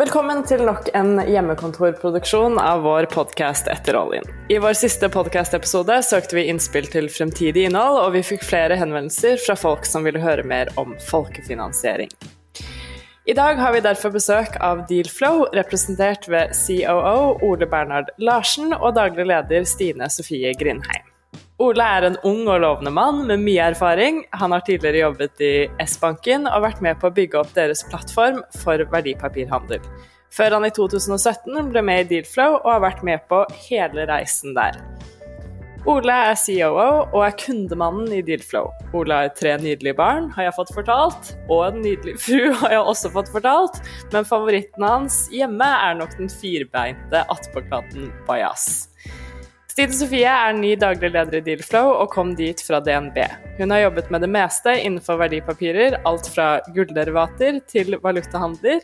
[0.00, 4.24] Velkommen til nok en hjemmekontorproduksjon av vår podkast Etter oljen.
[4.48, 9.36] I vår siste podkastepisode søkte vi innspill til fremtidig innhold, og vi fikk flere henvendelser
[9.44, 12.08] fra folk som ville høre mer om folkefinansiering.
[13.28, 18.94] I dag har vi derfor besøk av Dealflow, representert ved COO Ole Bernhard Larsen og
[18.96, 21.09] daglig leder Stine Sofie Grindheim.
[21.60, 24.22] Ole er en ung og lovende mann med mye erfaring.
[24.40, 25.52] Han har tidligere jobbet i
[25.84, 29.84] S-banken og vært med på å bygge opp deres plattform for verdipapirhandel.
[30.32, 34.56] Før han i 2017 ble med i Dealflow og har vært med på hele reisen
[34.56, 34.80] der.
[35.88, 38.72] Ole er COO og er kundemannen i Dealflow.
[38.96, 42.84] Ole har tre nydelige barn, har jeg fått fortalt, og en nydelig fru har jeg
[42.94, 43.80] også fått fortalt,
[44.14, 48.86] men favoritten hans hjemme er nok den firbeinte attpåklatten Bajas.
[49.70, 53.20] Stine Sofie er ny daglig leder i Dealflow og kom dit fra DNB.
[53.60, 58.82] Hun har jobbet med det meste innenfor verdipapirer, alt fra gullderivater til valutahandler.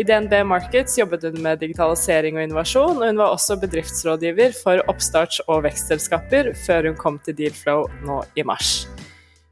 [0.00, 4.80] I DNB Markets jobbet hun med digitalisering og innovasjon, og hun var også bedriftsrådgiver for
[4.88, 8.86] oppstarts- og vekstselskaper før hun kom til Dealflow nå i mars.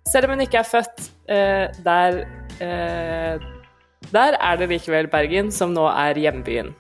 [0.09, 2.23] Selv om hun ikke er født eh, der,
[2.65, 3.51] eh,
[4.09, 6.73] der er det likevel Bergen som nå er hjembyen.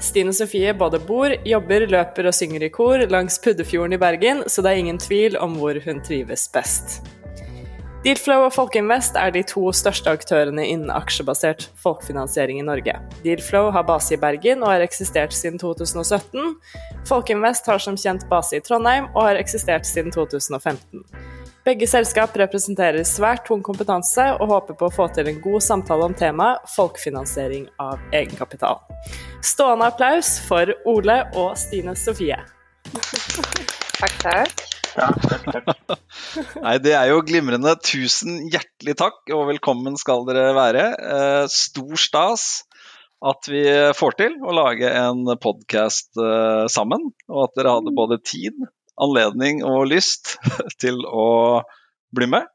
[0.00, 4.64] Stine Sofie både bor, jobber, løper og synger i kor langs Puddefjorden i Bergen, så
[4.64, 7.00] det er ingen tvil om hvor hun trives best.
[8.00, 12.94] Dealflow og Folkeinvest er de to største aktørene innen aksjebasert folkefinansiering i Norge.
[13.26, 16.54] Dealflow har base i Bergen og har eksistert siden 2017.
[17.08, 21.04] Folkeinvest har som kjent base i Trondheim og har eksistert siden 2015.
[21.60, 26.06] Begge selskap representerer svært tung kompetanse og håper på å få til en god samtale
[26.08, 28.80] om temaet folkefinansiering av egenkapital.
[29.44, 32.38] Stående applaus for Ole og Stine Sofie.
[34.00, 34.64] Takk, takk.
[36.64, 37.76] Nei, det er jo glimrende.
[37.84, 40.88] Tusen hjertelig takk, og velkommen skal dere være.
[40.96, 42.48] Eh, stor stas
[43.20, 48.22] at vi får til å lage en podkast eh, sammen, og at dere hadde både
[48.24, 48.56] tid
[49.02, 50.36] anledning og lyst
[50.82, 51.62] til å
[52.16, 52.48] bli med.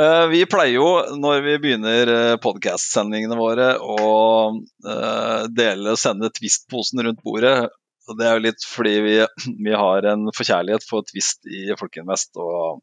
[0.00, 4.08] Eh, vi pleier jo, når vi begynner eh, podkast-sendingene våre, å
[4.52, 7.70] eh, dele og sende Twist-posen rundt bordet.
[8.06, 9.14] Og det er jo litt fordi vi,
[9.68, 12.36] vi har en forkjærlighet for Twist i Folkeinvest.
[12.36, 12.82] og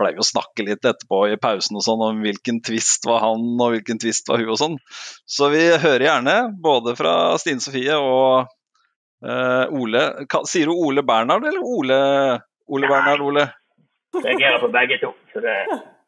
[0.00, 3.42] pleier vi å snakke litt etterpå i pausen og sånn om hvilken twist var han
[3.60, 4.78] og hvilken twist var hun og sånn.
[5.28, 7.12] Så vi hører gjerne både fra
[7.42, 8.48] Stine Sofie og
[9.20, 10.00] Uh, Ole,
[10.48, 11.96] Sier du Ole Bernhard eller Ole,
[12.72, 13.50] Ole Bernhard, Ole?
[14.16, 15.56] Reagerer på begge to, så det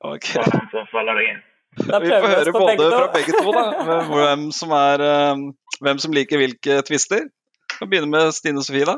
[0.00, 0.40] okay.
[0.40, 1.42] var den som faller deg inn.
[1.76, 6.16] Vi får høre både begge fra begge to, da, hvem som, er, uh, hvem som
[6.16, 7.28] liker hvilke twister.
[7.28, 8.96] Vi kan begynne med Stine Sofie, da.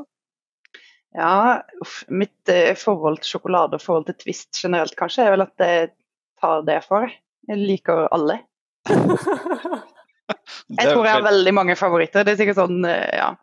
[1.19, 1.34] Ja,
[1.82, 5.66] uff, mitt uh, forhold til sjokolade og forhold til Twist generelt kanskje er vel at
[5.66, 5.91] jeg
[6.38, 7.10] tar det for.
[7.50, 8.44] Jeg liker alle.
[10.78, 12.22] jeg tror jeg har veldig mange favoritter.
[12.22, 13.34] Det er sikkert sånn, ja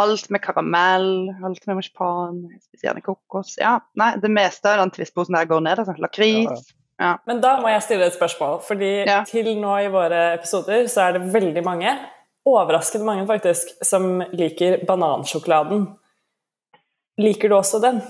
[0.00, 1.10] Alt med karamell,
[1.44, 3.54] alt med marsipan, spesielt kokos.
[3.60, 5.84] Ja, nei, det meste av den Twist-posen der går ned.
[5.86, 6.72] Sånn lakris.
[7.00, 7.16] Ja.
[7.28, 9.20] Men da må jeg stille et spørsmål, fordi ja.
[9.28, 11.92] til nå i våre episoder så er det veldig mange,
[12.48, 15.90] overraskende mange faktisk, som liker banansjokoladen.
[17.20, 18.00] Liker du også den?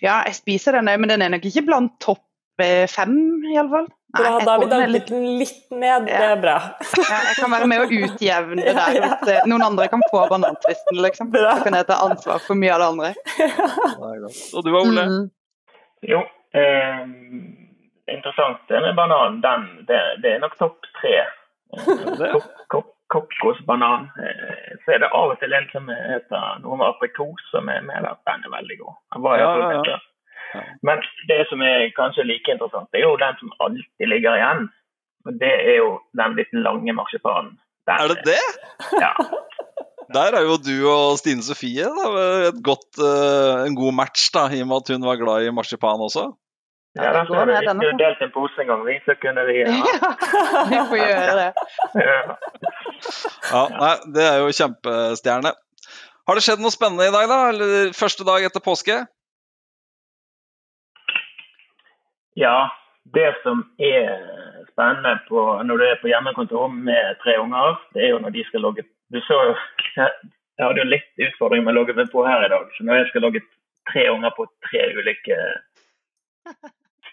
[0.00, 2.24] Ja, jeg spiser den òg, men den er nok ikke blant topp
[2.60, 3.18] fem,
[3.52, 3.88] iallfall.
[4.18, 6.58] Bra, da har vi danket den litt ned, det er bra.
[6.98, 8.98] Ja, jeg kan være med å utjevne det der.
[9.00, 11.30] Hvis eh, noen andre kan få banantvisten, liksom.
[11.32, 13.08] Så kan jeg ta ansvar for mye av det andre.
[14.52, 15.06] Og du Ole?
[15.08, 15.24] Mm.
[16.12, 16.20] Jo,
[16.60, 17.00] eh,
[18.12, 19.40] interessant det med banan.
[19.40, 21.16] Den, det, det er nok topp tre.
[23.12, 24.10] Kokosbanan.
[24.20, 27.80] Eh, så er det av og til en som heter noe med aprikos, som er
[27.88, 28.20] med der.
[28.28, 28.96] Den er veldig god.
[29.16, 30.00] Den var ja, ja, ja.
[30.86, 34.68] Men det som er kanskje like interessant, det er jo den som alltid ligger igjen.
[35.26, 37.58] Og Det er jo den litt lange marsipanen.
[37.88, 38.44] er det det?
[39.00, 39.14] Ja.
[40.12, 44.60] Der er jo du og Stine Sofie da, godt, uh, en god match, da, i
[44.60, 46.26] og med at hun var glad i marsipan også.
[46.98, 49.72] Ja, ja den vi skulle delt en pose en gang, vi, så kunne vi ja.
[50.72, 51.48] Vi får gjøre det.
[53.54, 55.54] ja, nei, det er jo kjempestjerne.
[56.28, 57.38] Har det skjedd noe spennende i dag, da?
[57.54, 58.98] Eller første dag etter påske?
[62.38, 62.70] Ja,
[63.14, 64.12] det som er
[64.72, 68.44] spennende på, når du er på hjemmekontor med tre unger, det er jo når de
[68.48, 69.56] skal logge Du så jo
[70.58, 72.66] Jeg hadde jo litt utfordring med å logge meg på her i dag.
[72.76, 73.40] Så når jeg skal logge
[73.88, 75.38] tre unger på tre ulike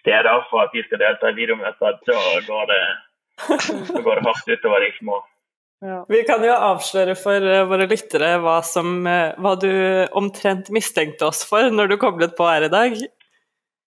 [0.02, 2.82] steder for at de skal delta i videomøter, da går det,
[3.96, 5.22] da går det hardt utover de små.
[5.88, 6.02] Ja.
[6.12, 9.72] Vi kan jo avsløre for eh, våre lyttere hva, som, eh, hva du
[10.20, 13.00] omtrent mistenkte oss for når du koblet på her i dag.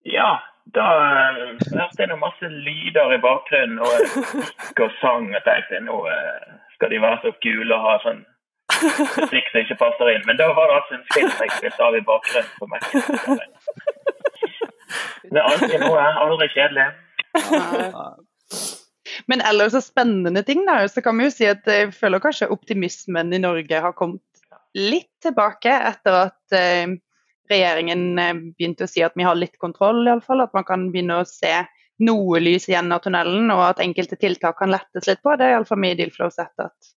[0.09, 0.31] Ja,
[0.75, 0.89] da
[1.35, 6.53] hørte jeg noe masse lyder i bakgrunnen og gikk og sang og tenkte nå uh,
[6.77, 8.23] skal de være så kule og ha sånn
[8.83, 10.25] musikk som ikke passer inn.
[10.27, 13.53] Men da var det altså en film jeg spilte av i bakgrunnen på Mac-en.
[15.33, 16.05] Det er alltid noe.
[16.25, 16.89] Aldri kjedelig.
[19.31, 20.83] Men ellers så spennende ting, da.
[20.89, 24.23] Så kan vi jo si at jeg føler kanskje optimismen i Norge har kommet
[24.77, 26.95] litt tilbake etter at eh,
[27.51, 30.45] regjeringen eh, begynte å si at vi har litt kontroll, iallfall.
[30.45, 31.53] At man kan begynne å se
[32.03, 35.37] noe lys igjen av tunnelen, og at enkelte tiltak kan lettes litt på.
[35.39, 36.93] Det er iallfall mye i Dealflow sett at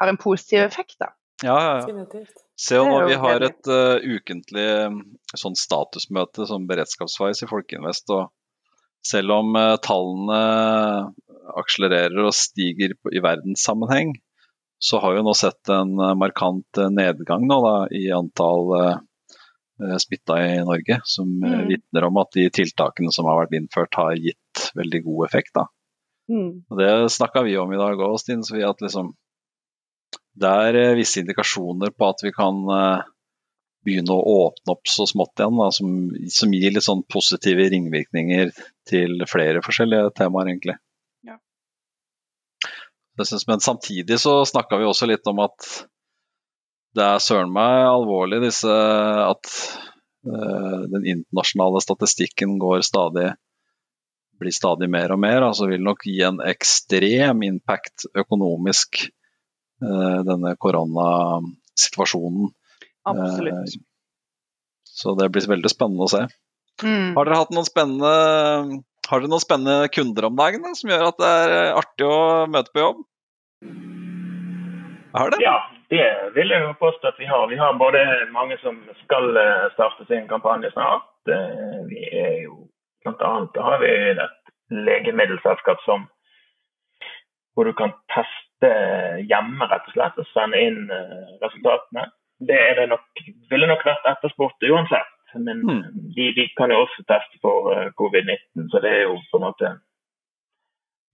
[0.00, 0.96] har en positiv effekt.
[0.98, 1.12] da.
[1.42, 2.24] Ja, ja, ja.
[2.60, 4.66] Se om nå, vi har et uh, ukentlig
[5.36, 8.12] sånn statusmøte som beredskapsveis i Folkeinvest.
[8.12, 8.28] og
[9.06, 10.40] selv om uh, tallene
[11.60, 14.12] akselererer og stiger på, i verdenssammenheng,
[14.80, 18.76] så har vi nå sett en uh, markant nedgang nå, da, i antall
[20.02, 21.00] smitta i Norge.
[21.04, 21.68] Som mm.
[21.68, 25.54] vitner om at de tiltakene som har vært innført har gitt veldig god effekt.
[25.56, 25.66] Da.
[26.32, 26.52] Mm.
[26.68, 28.68] Og det snakka vi om i dag òg, Stine Sofie.
[28.68, 29.14] At liksom,
[30.40, 32.62] det er visse indikasjoner på at vi kan
[33.84, 35.94] begynne å åpne opp så smått igjen, da, som,
[36.32, 38.52] som, gir litt sånn positive ringvirkninger
[38.88, 40.76] til flere forskjellige temaer, egentlig.
[41.26, 41.38] Ja.
[43.22, 45.70] Synes, men samtidig så snakka vi også litt om at
[46.96, 49.52] det er søren meg alvorlig disse at
[50.26, 53.30] uh, den internasjonale statistikken går stadig
[54.40, 55.44] blir stadig mer og mer.
[55.44, 59.04] altså Vil nok gi en ekstrem impact økonomisk,
[59.84, 62.50] uh, denne koronasituasjonen.
[63.10, 63.76] Absolutt.
[63.76, 63.86] Uh,
[64.90, 66.22] så det blir veldig spennende å se.
[66.80, 67.12] Mm.
[67.16, 68.14] Har dere hatt noen spennende
[69.10, 72.18] har dere noen spennende kunder om dagen da, som gjør at det er artig å
[72.52, 73.00] møte på jobb?
[75.16, 75.44] Har dere?
[75.44, 75.56] Ja,
[75.90, 77.46] det vil jeg jo påstå at vi har.
[77.50, 81.08] Vi har både mange som skal eh, starte sin kampanje snart.
[81.90, 82.66] Vi er jo
[83.00, 86.02] Blant annet har vi et legemiddelselskap som
[87.56, 88.72] hvor du kan teste
[89.24, 90.82] hjemme rett og slett og sende inn
[91.40, 92.04] resultatene
[92.48, 93.04] det det nok,
[93.50, 95.16] ville nok vært etterspurt uansett.
[95.34, 95.82] Men mm.
[96.16, 99.46] de, de, kan jo også teste for uh, covid-19, så det er jo på en
[99.46, 99.72] måte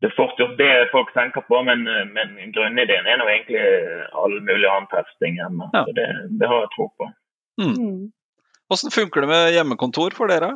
[0.01, 3.63] det er fort gjort det folk tenker på, men, eh, men grunnideen er nå egentlig
[4.13, 5.71] all mulig annen testing hjemme.
[5.73, 5.87] Ja.
[5.87, 6.09] Så det,
[6.41, 7.09] det, har jeg tro på.
[7.63, 8.13] Mm.
[8.69, 10.53] Hvordan funker det med hjemmekontor for dere?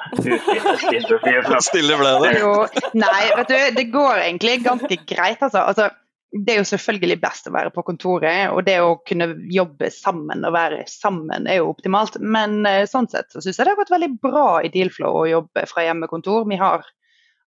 [1.68, 2.30] Stille ble det.
[2.40, 2.52] Jo,
[2.96, 5.66] nei, vet du, det går egentlig ganske greit, altså.
[5.66, 5.90] altså
[6.30, 10.44] det er jo selvfølgelig best å være på kontoret, og det å kunne jobbe sammen
[10.46, 12.20] og være sammen er jo optimalt.
[12.22, 15.28] Men eh, sånn sett så syns jeg det har gått veldig bra i Dealflow å
[15.30, 16.46] jobbe fra hjemmekontor.
[16.50, 16.86] Vi har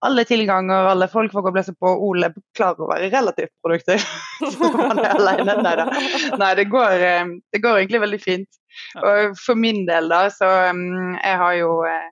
[0.02, 1.92] alle tilganger, alle folk får koble seg på.
[2.08, 4.02] Ole klarer å være relativt produktiv.
[5.28, 5.36] Nei,
[6.42, 8.50] Nei det, går, eh, det går egentlig veldig fint.
[8.98, 12.10] Og for min del, da, så um, Jeg har jo eh,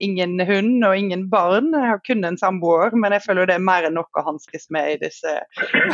[0.00, 1.70] ingen hund og ingen barn.
[1.76, 4.68] Jeg har kun en samboer, men jeg føler det er mer enn nok å hanskes
[4.74, 5.36] med i disse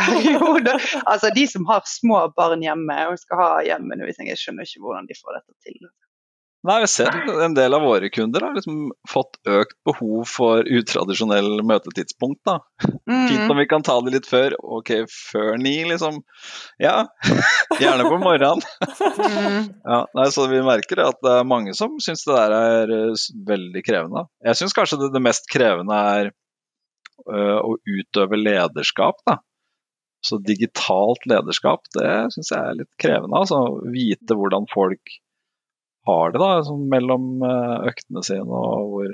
[0.07, 0.81] perioder.
[1.05, 5.11] Altså De som har små barn hjemme og skal ha hjemmeundervisning, jeg skjønner ikke hvordan
[5.11, 5.81] de får dette til.
[6.67, 7.15] Nei, vi ser
[7.45, 12.41] En del av våre kunder har liksom fått økt behov for utradisjonell møtetidspunkt.
[12.49, 12.59] da.
[13.07, 13.27] Mm.
[13.29, 14.57] Fint om vi kan ta det litt før.
[14.79, 16.23] Ok, før ni, liksom.
[16.83, 17.07] Ja,
[17.83, 18.65] gjerne på morgenen.
[18.83, 19.69] mm.
[19.93, 23.27] ja, nei, så Vi merker at det er mange som syns det der er uh,
[23.47, 24.27] veldig krevende.
[24.47, 26.33] Jeg syns kanskje det, det, mest krevende er
[27.31, 29.23] uh, å utøve lederskap.
[29.29, 29.39] da.
[30.27, 33.39] Så digitalt lederskap, det syns jeg er litt krevende.
[33.39, 33.61] altså
[33.93, 35.15] Vite hvordan folk
[36.07, 39.13] har det da, sånn mellom eh, øktene sine, og hvor,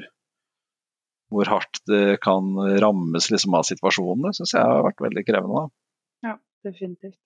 [1.33, 4.29] hvor hardt det kan rammes liksom, av situasjonen.
[4.29, 5.65] Det syns jeg har vært veldig krevende.
[5.65, 6.31] Da.
[6.31, 6.37] Ja,
[6.69, 7.19] definitivt.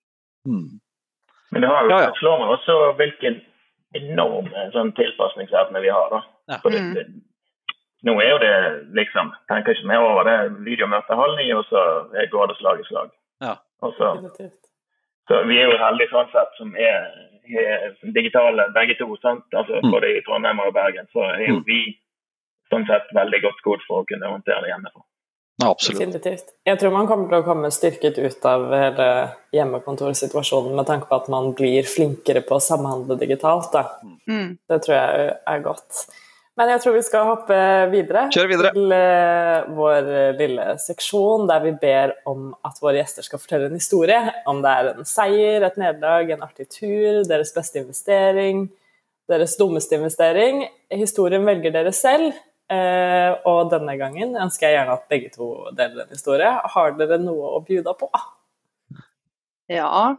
[0.47, 0.79] Mm.
[1.51, 2.11] Men det har jo ja, ja.
[2.19, 3.39] slår meg også hvilken
[3.97, 6.11] enorm eh, sånn tilpasningsevne vi har.
[6.11, 6.21] da.
[6.51, 6.59] Ja.
[6.63, 6.93] Det, mm.
[6.95, 7.05] det,
[8.07, 8.55] nå er jo det
[8.95, 10.37] liksom Tenker ikke mer over det.
[10.67, 11.83] Videomøte halv ni, og så
[12.31, 13.13] går det slag i slag.
[13.43, 13.55] Ja.
[13.85, 14.13] Og så,
[15.29, 17.09] så vi er jo heldige sånn sett som er
[18.15, 19.09] digitale begge to.
[19.21, 19.45] sant?
[19.53, 19.91] Altså mm.
[19.91, 21.09] Både i Trondheim og Bergen.
[21.13, 21.67] Så er jo mm.
[21.67, 21.81] vi
[22.71, 25.05] sånn sett veldig godt skodd for å kunne håndtere det hjemmefra.
[25.57, 25.99] Ja, absolutt.
[25.99, 26.51] Definitivt.
[26.69, 29.07] Jeg tror man kommer til å komme styrket ut av hele
[29.57, 33.73] hjemmekontorsituasjonen med tanke på at man blir flinkere på å samhandle digitalt.
[34.29, 34.59] Mm.
[34.69, 36.03] Det tror jeg er godt.
[36.57, 37.57] Men jeg tror vi skal hoppe
[37.91, 38.71] videre, videre.
[38.73, 40.07] til uh, vår
[40.39, 44.17] lille seksjon der vi ber om at våre gjester skal fortelle en historie.
[44.49, 48.65] Om det er en seier, et nederlag, en artig tur, deres beste investering,
[49.29, 50.65] deres dummeste investering.
[50.97, 52.33] Historien velger dere selv,
[52.73, 56.55] uh, og denne gangen ønsker jeg gjerne at begge to deler en historie.
[56.73, 58.09] Har dere noe å bjuda på?
[59.69, 60.17] Ja.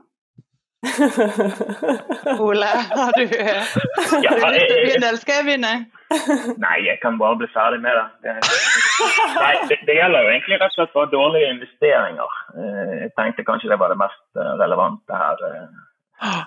[2.46, 5.72] Ole, har du, å begynne, eller skal jeg begynne?
[6.64, 8.04] Nei, jeg kan bare bli ferdig med det.
[8.22, 8.34] det
[9.34, 12.36] nei, det, det, gjelder jo egentlig rett og slett bare dårlige investeringer.
[12.54, 15.42] Eh, jeg tenkte kanskje det var det mest eh, relevante her.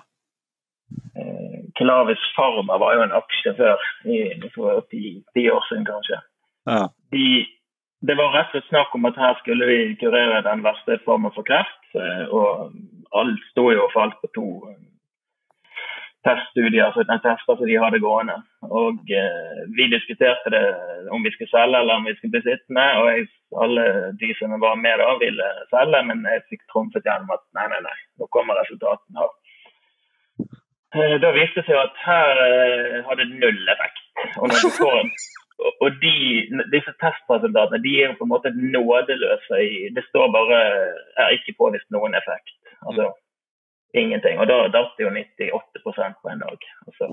[1.76, 3.84] Klavis Pharma var jo en aksje før,
[4.54, 6.18] for ti, ti år siden kanskje.
[7.12, 7.28] De,
[8.08, 11.32] det var rett og slett snakk om at her skulle vi kurere den verste formen
[11.36, 11.84] for kreft.
[12.32, 12.72] Og
[13.20, 14.80] alt sto jo og falt på to eh,
[16.26, 18.38] teststudier, altså tester som de hadde gående.
[18.80, 20.64] Og eh, Vi diskuterte det
[21.14, 22.86] om vi skulle selge eller om vi skulle bli sittende.
[23.00, 23.28] og jeg,
[23.64, 23.84] Alle
[24.20, 27.82] de som var med da, ville selge, men jeg fikk trumfet gjennom at nei, nei,
[27.88, 29.28] nei, nå kommer resultatene.
[30.94, 34.02] Eh, da viste det seg at her eh, hadde null effekt.
[34.38, 35.14] Og når du får en
[35.62, 36.14] og de,
[36.74, 39.58] disse testresultatene de er jo på en måte nådeløse.
[39.62, 40.58] i, Det står bare
[41.22, 42.50] er ikke påvist noen effekt.
[42.86, 43.12] Altså
[43.92, 44.40] ingenting.
[44.40, 45.82] Og da datt det jo 98
[46.22, 46.68] på en dag.
[46.98, 47.10] Så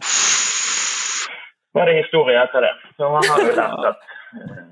[1.75, 2.75] var det historie etter det.
[2.97, 4.67] Så man har jo lært at eh,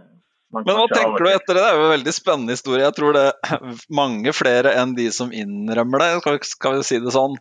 [0.56, 1.62] men hva tenker du etter det?
[1.62, 2.86] Det er jo en veldig spennende historie.
[2.86, 7.12] Jeg tror det er mange flere enn de som innrømmer det, skal vi si det
[7.14, 7.36] sånn,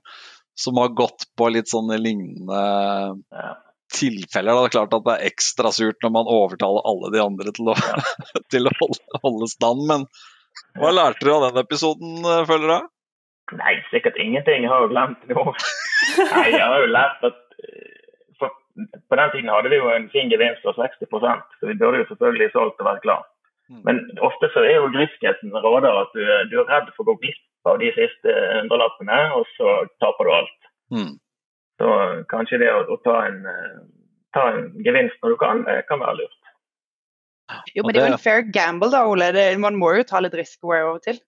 [0.58, 2.62] som har gått på litt sånne lignende
[3.14, 3.52] ja.
[3.94, 4.58] tilfeller.
[4.58, 7.70] Det er klart at det er ekstra surt når man overtaler alle de andre til
[7.70, 8.02] å, ja.
[8.52, 9.86] til å holde, holde, stand.
[9.86, 10.08] Men
[10.80, 12.92] hva lærte du av den episoden, eh, føler du?
[13.54, 14.64] Nei, sikkert ingenting.
[14.64, 15.42] Jeg har jo glemt nå.
[16.32, 18.54] Nei, jeg har jo lært at eh, for,
[19.08, 22.08] På den tiden hadde vi jo en fin gevinst av 60% så vi burde jo
[22.10, 23.26] selvfølgelig solgt og vært klar.
[23.70, 23.82] Mm.
[23.86, 27.16] Men ofte så er jo griskheten råder at du, du, er redd for å gå
[27.22, 30.68] glipp av de siste hundrelappene, og så taper du alt.
[30.94, 31.14] Mm.
[31.82, 31.94] Så
[32.30, 33.78] kanskje det å, å ta, en, eh,
[34.34, 36.52] ta, en, gevinst når du kan, kan være lurt.
[37.74, 39.30] Jo, men det er jo en fair gamble da, Ole.
[39.34, 41.18] Det, man må jo ta litt risiko av og til.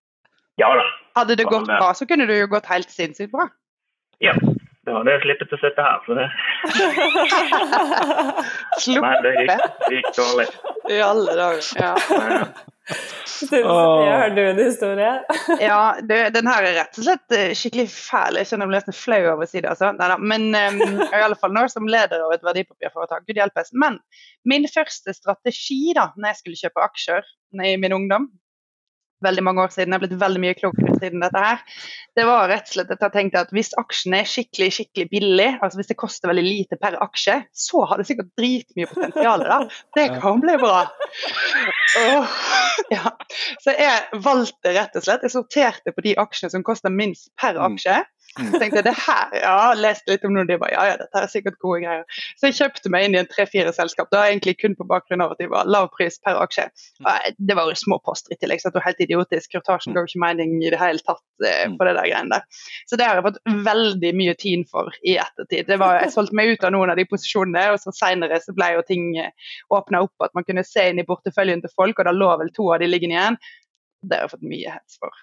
[0.59, 0.87] Ja da.
[1.19, 3.49] Hadde det gått bra, så kunne det jo gått helt sinnssykt bra.
[4.23, 4.35] Ja.
[4.89, 6.29] Da hadde jeg sluppet å sitte her, for det
[8.85, 9.27] Sluppet?
[9.27, 10.47] det gikk, gikk dårlig.
[10.89, 11.69] I alle dager.
[11.77, 11.93] Ja.
[13.69, 15.11] Har du en historie?
[15.61, 18.41] ja, det, den her er rett og slett eh, skikkelig fæl.
[18.41, 19.69] Jeg kjenner meg nesten flau over å si det.
[19.75, 19.93] Altså.
[19.99, 20.17] Neida.
[20.19, 23.27] Men um, i alle fall nå som leder av et verdipapirforetak.
[23.29, 23.75] Gud hjelpes.
[23.77, 24.01] Men
[24.49, 27.33] min første strategi da når jeg skulle kjøpe aksjer
[27.69, 28.31] i min ungdom,
[29.25, 31.63] veldig mange år siden, jeg har blitt veldig mye klokere siden dette her,
[32.19, 35.49] det var rett og slett at jeg tenkte at hvis aksjen er skikkelig skikkelig billig,
[35.63, 39.45] altså hvis det koster veldig lite per aksje, så har det sikkert dritmye potensial.
[39.47, 39.61] da.
[39.97, 40.85] Det kan bli bra.
[41.99, 42.39] Oh,
[42.93, 43.15] ja.
[43.65, 47.59] Så jeg valgte rett og slett, jeg sorterte på de aksjene som koster minst per
[47.59, 47.65] mm.
[47.71, 48.01] aksje.
[48.39, 48.51] Mm.
[48.53, 51.23] Så tenkte jeg det her, ja, leste litt om noe, de bare ja, ja, dette
[51.23, 52.05] er sikkert gode greier.
[52.39, 55.35] Så jeg kjøpte meg inn i en tre-fire selskap, da egentlig kun på bakgrunn av
[55.35, 56.69] at de var lav pris per aksje.
[57.03, 57.37] Mm.
[57.51, 59.51] Det var jo små poster i tillegg, så det var helt idiotisk.
[59.55, 61.79] Kurtasjen ga jo ikke mening i det hele tatt eh, mm.
[61.81, 62.65] på det der greiene der.
[62.91, 65.69] Så det har jeg fått veldig mye tid for i ettertid.
[65.69, 68.55] Det var, jeg solgte meg ut av noen av de posisjonene, og så seinere så
[68.57, 71.99] ble jo ting eh, åpna opp, at man kunne se inn i porteføljen til folk,
[71.99, 73.41] og da lå vel to av de liggende igjen.
[74.03, 75.15] Det har jeg fått mye hets for.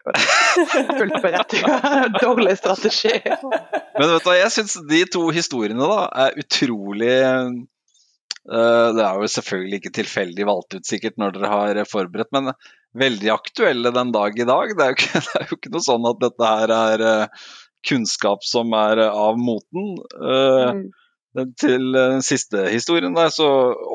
[1.00, 2.18] Fullt berettiget.
[2.20, 3.14] Dårlig strategi.
[3.24, 9.30] Men vet du jeg syns de to historiene da er utrolig uh, Det er jo
[9.38, 12.52] selvfølgelig ikke tilfeldig valgt ut sikkert når dere har forberedt, men
[13.00, 14.76] veldig aktuelle den dag i dag.
[14.76, 17.48] Det er jo ikke, er jo ikke noe sånn at dette her er uh,
[17.88, 19.96] kunnskap som er av moten.
[20.20, 20.86] Uh, mm
[21.60, 23.48] til den siste historien der, så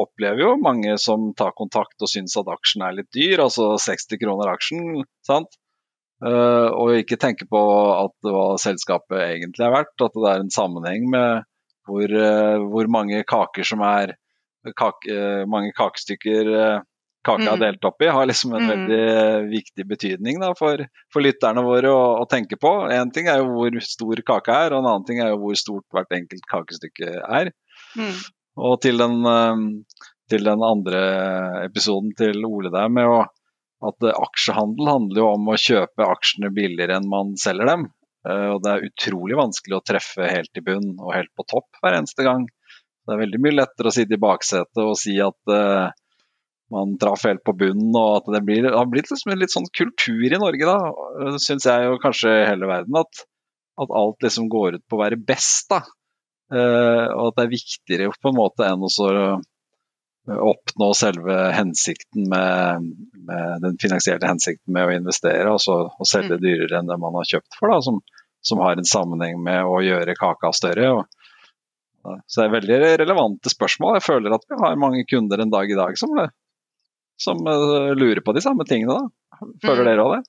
[0.03, 4.21] opplever jo mange som tar kontakt og syns at aksjen er litt dyr, altså 60
[4.21, 5.57] kroner aksjen, sant.
[6.21, 7.61] Uh, og ikke tenke på
[7.95, 11.47] at hva selskapet egentlig er verdt, at det er en sammenheng med
[11.89, 14.13] hvor, uh, hvor mange kaker som er
[14.77, 16.51] kake, mange kakestykker
[17.27, 17.63] kaka er mm.
[17.63, 18.71] delt opp i, har liksom en mm.
[18.71, 20.81] veldig viktig betydning da, for,
[21.13, 22.73] for, lytterne våre å, å tenke på.
[22.95, 25.59] Én ting er jo hvor stor kaka er, og en annen ting er jo hvor
[25.61, 27.53] stort hvert enkelt kakestykke er.
[27.99, 28.17] Mm.
[28.61, 29.69] Og til den, um,
[30.33, 31.05] til den, andre
[31.67, 33.23] episoden til Ole der med å,
[33.91, 37.89] at aksjehandel handler jo om å kjøpe aksjene billigere enn man selger dem.
[38.21, 41.97] Og det er utrolig vanskelig å treffe helt i bunn og helt på topp hver
[41.97, 42.43] eneste gang.
[43.09, 45.55] Det er veldig mye lettere å sitte i baksetet og si at
[46.71, 49.55] man traff helt på bunnen, og at det, blir, det har blitt liksom en litt
[49.55, 53.25] sånn kultur i Norge, da, syns jeg og kanskje hele verden, at,
[53.81, 55.71] at, alt liksom går ut på å være best.
[55.73, 55.83] da.
[56.51, 59.43] Uh, og at det er viktigere på en måte enn å uh,
[60.51, 66.43] oppnå selve hensikten med, med, den finansielle hensikten med å investere, altså å selge mm.
[66.43, 68.03] dyrere enn det man har kjøpt for, da, som,
[68.47, 70.93] som har en sammenheng med å gjøre kaka større.
[70.99, 73.99] Og, så det er veldig relevante spørsmål.
[73.99, 76.15] Jeg føler at vi har mange kunder en dag i dag som
[77.21, 79.47] som uh, lurer på de samme tingene, da.
[79.65, 79.89] Føler mm.
[79.89, 80.23] dere òg det?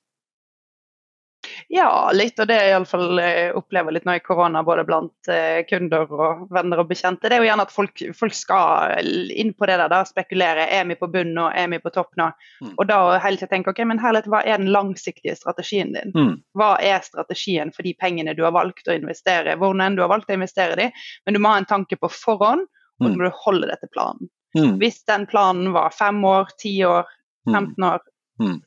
[1.71, 2.39] Ja, litt.
[2.39, 6.43] Og det jeg iallfall eh, opplever litt nå i korona, både blant eh, kunder og
[6.53, 9.87] venner og bekjente, det er jo gjerne at folk, folk skal inn på det der,
[9.91, 10.67] da, spekulere.
[10.67, 11.47] Er vi på bunn nå?
[11.57, 12.27] Er vi på topp nå?
[12.63, 12.73] Mm.
[12.75, 16.13] Og da hele tiden tenke ok, men herlighet, hva er den langsiktige strategien din?
[16.15, 16.35] Mm.
[16.59, 19.57] Hva er strategien for de pengene du har valgt å investere?
[19.61, 20.91] Hvordan du har valgt å investere de,
[21.25, 22.67] men du må ha en tanke på forhånd,
[23.01, 23.17] og mm.
[23.17, 24.29] må holde deg til planen.
[24.57, 24.75] Mm.
[24.81, 27.07] Hvis den planen var fem år, ti år,
[27.47, 27.87] 15 mm.
[27.87, 28.01] år,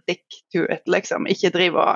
[0.03, 1.27] stick to it, liksom.
[1.31, 1.95] Ikke drive og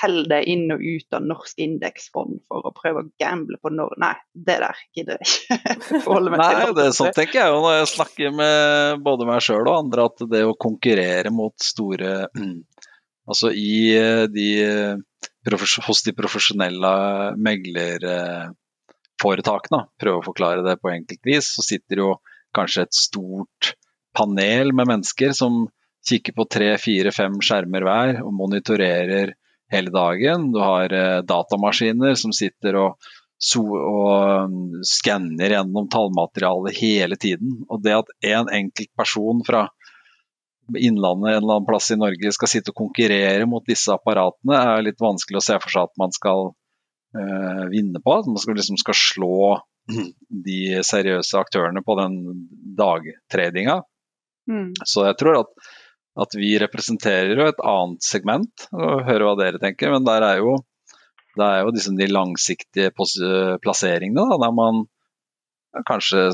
[0.00, 3.90] selg det inn og ut av norsk indeksfond for å prøve å gamble på når
[4.00, 6.56] Nei, det der gidder jeg ikke forholde meg til.
[6.56, 8.58] Nei, det er sånn tenker jeg jo når jeg snakker med
[9.04, 12.10] både meg sjøl og andre, at det å konkurrere mot store
[13.30, 14.48] Altså i eh, de
[15.86, 16.92] hos de profesjonelle
[17.38, 22.08] meglerforetakene, prøve å forklare det på enkelt vis, så sitter jo
[22.56, 23.74] kanskje et stort
[24.16, 25.66] panel med mennesker som
[26.08, 29.34] kikker på tre, fire, fem skjermer hver og monitorerer
[29.70, 30.50] hele dagen.
[30.54, 37.60] Du har eh, datamaskiner som sitter og, so og um, skanner gjennom tallmaterialet hele tiden.
[37.68, 39.68] Og det at en enkelt person fra
[40.70, 44.84] Innlandet en eller annen plass i Norge skal sitte og konkurrere mot disse apparatene, er
[44.86, 48.14] litt vanskelig å se for seg at man skal uh, vinne på.
[48.14, 49.40] At man skal, liksom skal slå
[50.46, 52.18] de seriøse aktørene på den
[52.78, 53.80] dagtradinga.
[54.50, 54.72] Mm.
[54.84, 55.70] Så jeg tror at
[56.18, 59.92] at vi representerer jo et annet segment, og hører hva dere tenker.
[59.94, 60.56] Men der er jo,
[61.38, 64.84] det er jo liksom de langsiktige plasseringene, da, der man
[65.86, 66.26] kanskje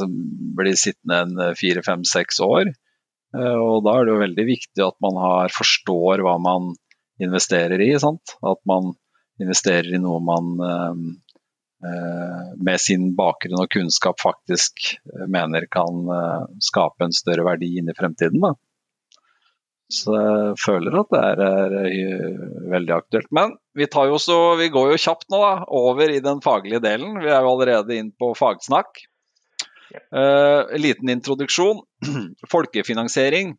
[0.57, 2.73] blir sittende en fire, fem, seks år.
[3.37, 6.73] Eh, og da er det jo veldig viktig at man har, forstår hva man
[7.23, 7.93] investerer i.
[8.01, 8.37] Sant?
[8.41, 8.95] At man
[9.43, 11.05] investerer i noe man eh, eh,
[12.57, 14.97] med sin bakgrunn og kunnskap faktisk
[15.29, 16.07] mener kan
[16.63, 18.43] skape en større verdi inn i fremtiden.
[18.43, 18.55] Da.
[19.93, 21.43] Så jeg føler at det er,
[22.73, 23.29] veldig aktuelt.
[23.35, 27.21] Men vi, så, vi, går jo kjapt nå da, over i den faglige delen.
[27.23, 29.05] Vi er jo allerede inn på fagsnakk.
[30.11, 31.85] Uh, en liten introduksjon.
[32.53, 33.55] Folkefinansiering.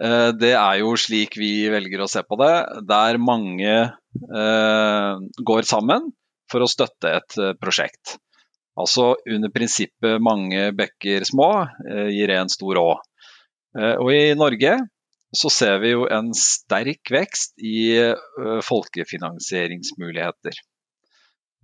[0.00, 2.54] Uh, det er jo slik vi velger å se på det,
[2.88, 5.12] der mange uh,
[5.44, 6.08] går sammen
[6.54, 8.14] for å støtte et prosjekt.
[8.78, 11.50] Altså under prinsippet 'mange bekker små
[12.10, 12.94] gir en stor å'.
[13.78, 14.76] Eh, og i Norge
[15.34, 20.60] så ser vi jo en sterk vekst i eh, folkefinansieringsmuligheter.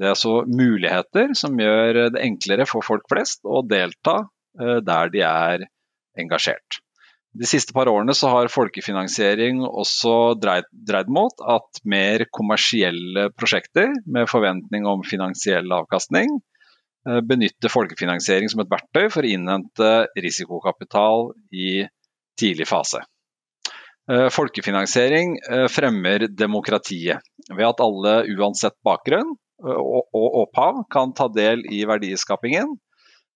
[0.00, 4.22] Det er altså muligheter som gjør det enklere for folk flest å delta
[4.58, 5.66] eh, der de er
[6.18, 6.80] engasjert.
[7.30, 13.92] De siste par årene så har folkefinansiering også dreid, dreid mot at mer kommersielle prosjekter
[14.06, 16.40] med forventning om finansiell avkastning
[17.24, 21.86] benytter folkefinansiering som et verktøy for å innhente risikokapital i
[22.40, 23.00] tidlig fase.
[24.10, 31.28] Eh, folkefinansiering eh, fremmer demokratiet ved at alle uansett bakgrunn eh, og opphav kan ta
[31.30, 32.72] del i verdiskapingen.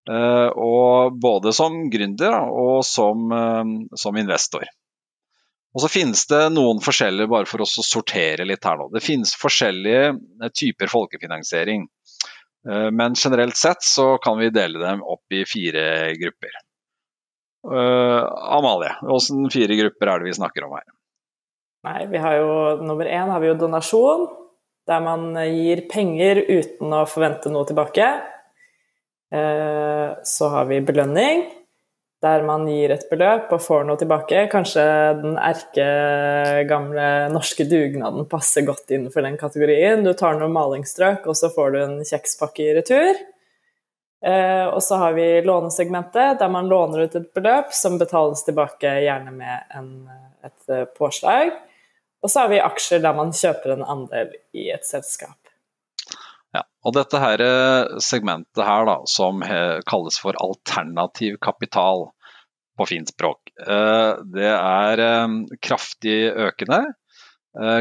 [0.04, 3.30] Og både som gründer og som,
[3.96, 4.66] som investor.
[5.74, 8.90] Og så finnes det noen forskjeller, bare for oss å sortere litt her nå.
[8.92, 11.88] Det finnes forskjellige typer folkefinansiering.
[12.94, 16.60] Men generelt sett så kan vi dele dem opp i fire grupper.
[17.64, 20.86] Amalie, hvilke fire grupper er det vi snakker om her?
[21.84, 22.52] Nei, vi har jo
[22.84, 24.28] Nummer én har vi jo donasjon,
[24.88, 28.08] der man gir penger uten å forvente noe tilbake.
[29.34, 31.48] Uh, så har vi belønning,
[32.22, 34.46] der man gir et beløp og får noe tilbake.
[34.52, 34.84] Kanskje
[35.18, 40.06] den erkegamle norske dugnaden passer godt innenfor den kategorien.
[40.06, 43.20] Du tar noen malingsstrøk, og så får du en kjekspakke i retur.
[44.24, 48.94] Eh, og så har vi lånesegmentet, der man låner ut et beløp som betales tilbake
[49.04, 49.90] gjerne med en,
[50.46, 51.52] et eh, påslag.
[52.24, 55.43] Og så har vi aksjer der man kjøper en andel i et selskap.
[56.54, 59.42] Ja, og dette her eh, segmentet her da, som
[59.88, 62.08] kalles for alternativ kapital
[62.78, 63.52] på fint språk,
[64.34, 65.00] det er
[65.62, 66.80] kraftig økende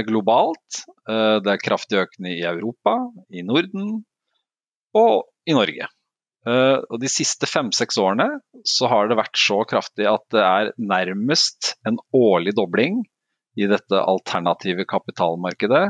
[0.06, 0.84] globalt.
[1.10, 2.94] Det er kraftig økende i Europa,
[3.34, 4.04] i Norden
[4.94, 5.88] og i Norge.
[6.46, 8.28] Og De siste fem-seks årene
[8.70, 13.02] så har det vært så kraftig at det er nærmest en årlig dobling
[13.58, 15.88] i dette alternative kapitalmarkedet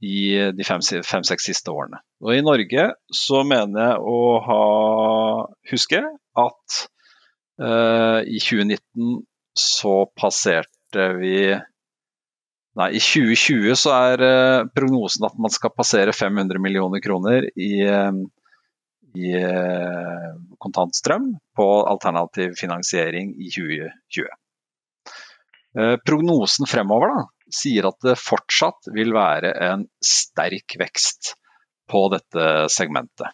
[0.00, 2.00] i de fem-seks fem, siste årene.
[2.24, 4.62] Og I Norge så mener jeg å ha,
[5.72, 6.00] huske
[6.44, 6.78] at
[7.60, 9.20] uh, i 2019
[9.58, 11.36] så passerte vi
[12.78, 14.22] Nei, i 2020 så er
[14.70, 17.72] prognosen at man skal passere 500 millioner kroner i
[19.14, 24.28] i eh, kontantstrøm på alternativ finansiering i 2020.
[25.78, 31.34] Eh, prognosen fremover da, sier at det fortsatt vil være en sterk vekst
[31.90, 33.30] på dette segmentet.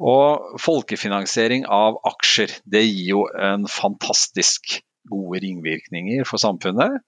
[0.00, 4.78] Og folkefinansiering av aksjer det gir jo en fantastisk
[5.10, 7.02] gode ringvirkninger for samfunnet.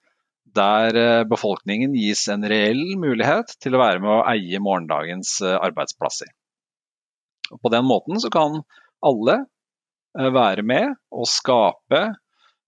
[0.52, 5.56] Der eh, befolkningen gis en reell mulighet til å være med å eie morgendagens eh,
[5.56, 6.28] arbeidsplasser.
[7.52, 8.60] Og på den måten så kan
[9.00, 9.38] alle
[10.18, 12.02] eh, være med og skape,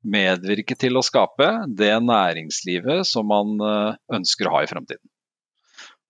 [0.05, 3.57] medvirke til å skape, det næringslivet som man
[4.13, 5.09] ønsker å ha i fremtiden.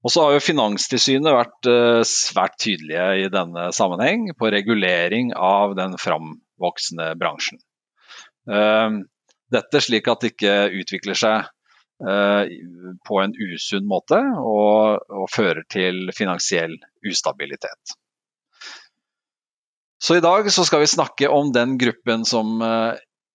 [0.05, 5.73] Og så har jo Finanstilsynet vært uh, svært tydelige i denne sammenheng på regulering av
[5.79, 7.61] den framvoksende bransjen.
[8.45, 9.01] Uh,
[9.55, 11.51] dette slik at det ikke utvikler seg
[12.05, 16.75] på en usunn måte og, og, fører til finansiell
[17.07, 17.95] ustabilitet.
[20.03, 22.59] Så i dag så skal vi snakke om den gruppen som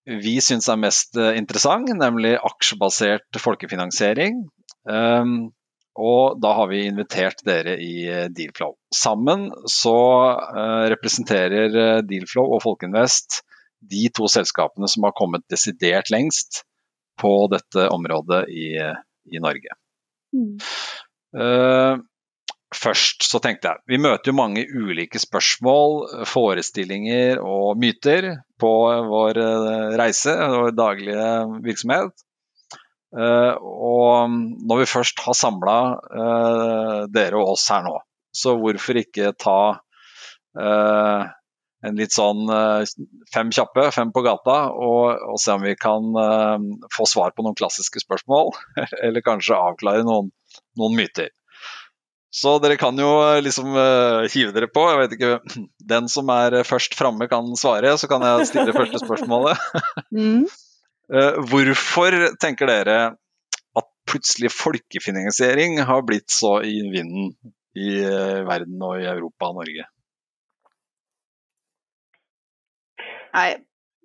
[0.09, 4.41] vi syns er mest interessant, nemlig aksjebasert folkefinansiering.
[4.89, 5.51] Um,
[5.99, 8.75] og da har vi invitert dere i eh, Dealflow.
[8.95, 9.99] Sammen så
[10.39, 13.41] uh, representerer eh, Dealflow og Folkeinvest
[13.89, 16.63] de to selskapene som har kommet desidert lengst
[17.19, 19.75] på dette området i, i Norge.
[20.35, 20.55] Mm.
[21.35, 21.99] Uh,
[22.75, 28.71] først så tenkte jeg Vi møter jo mange ulike spørsmål, forestillinger og myter på
[29.09, 29.39] vår
[29.99, 31.29] reise, vår daglige
[31.65, 32.25] virksomhet.
[33.09, 34.35] Uh, og
[34.69, 35.77] når vi først har samla
[36.13, 37.95] eh, dere og oss her nå,
[38.29, 39.61] så hvorfor ikke ta
[40.59, 42.49] en litt sånn
[43.31, 46.09] fem kjappe, fem på gata, og, og se om vi kan
[46.91, 48.51] få svar på noen klassiske spørsmål,
[49.05, 50.31] eller kanskje avklare noen,
[50.81, 51.29] noen, myter.
[52.29, 53.09] Så dere kan jo
[53.41, 53.73] liksom
[54.29, 54.83] hive dere på.
[54.91, 55.31] Jeg vet ikke,
[55.93, 59.57] Den som er først framme kan svare, så kan jeg stille første spørsmålet.
[60.09, 60.47] Mm.
[61.13, 62.95] uh, hvorfor tenker dere
[63.77, 67.29] at plutselig folkefinansiering har blitt så i vinden
[67.77, 69.85] i uh, verden og i Europa og Norge?
[73.33, 73.49] Nei,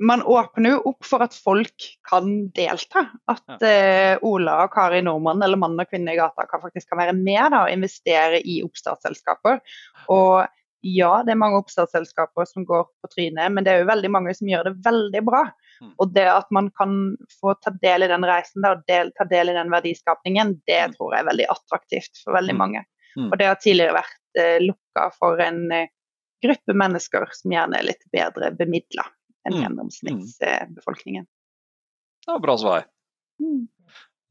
[0.02, 3.06] man åpner jo opp for at folk kan delta.
[3.30, 4.16] At ja.
[4.18, 7.14] uh, Ola og Kari Nordmann eller mann og kvinne i gata kan faktisk kan være
[7.18, 9.60] med da, og investere i oppstartsselskaper.
[10.14, 10.44] Og
[10.84, 14.34] ja, det er mange oppstartsselskaper som går på trynet, men det er jo veldig mange
[14.36, 15.46] som gjør det veldig bra.
[15.80, 15.94] Mm.
[16.02, 19.52] Og det at man kan få ta del i den reisen og del, ta del
[19.52, 20.98] i den verdiskapningen, det mm.
[20.98, 22.62] tror jeg er veldig attraktivt for veldig mm.
[22.66, 22.84] mange.
[23.30, 25.90] Og det har tidligere vært uh, lukka for en uh,
[26.42, 29.06] gruppe mennesker som gjerne er litt bedre bemidla
[29.44, 31.26] enn gjennomsnittsbefolkningen.
[32.24, 32.86] Det var bra svar.
[33.42, 33.66] Mm.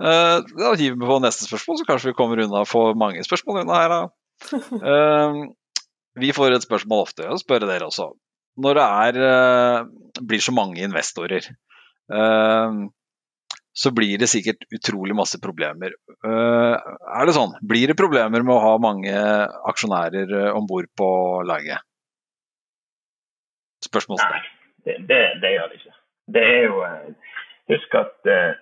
[0.04, 3.62] Uh, da hiver vi på neste spørsmål, så kanskje vi kommer unna for mange spørsmål
[3.64, 3.94] unna her.
[3.94, 4.60] da.
[4.74, 5.44] Uh,
[6.24, 8.12] vi får et spørsmål ofte, og spør dere også
[8.64, 11.48] når det er, uh, blir så mange investorer,
[13.74, 15.96] så blir det sikkert utrolig masse problemer.
[16.14, 16.76] Eh,
[17.18, 17.56] er det sånn?
[17.66, 19.14] Blir det problemer med å ha mange
[19.72, 21.08] aksjonærer om bord på
[21.50, 21.82] laget?
[23.88, 24.46] Spørsmålstegn.
[24.84, 25.98] Det, det, det, gjør det ikke.
[26.36, 26.84] Det er jo
[27.72, 28.58] Husk at eh,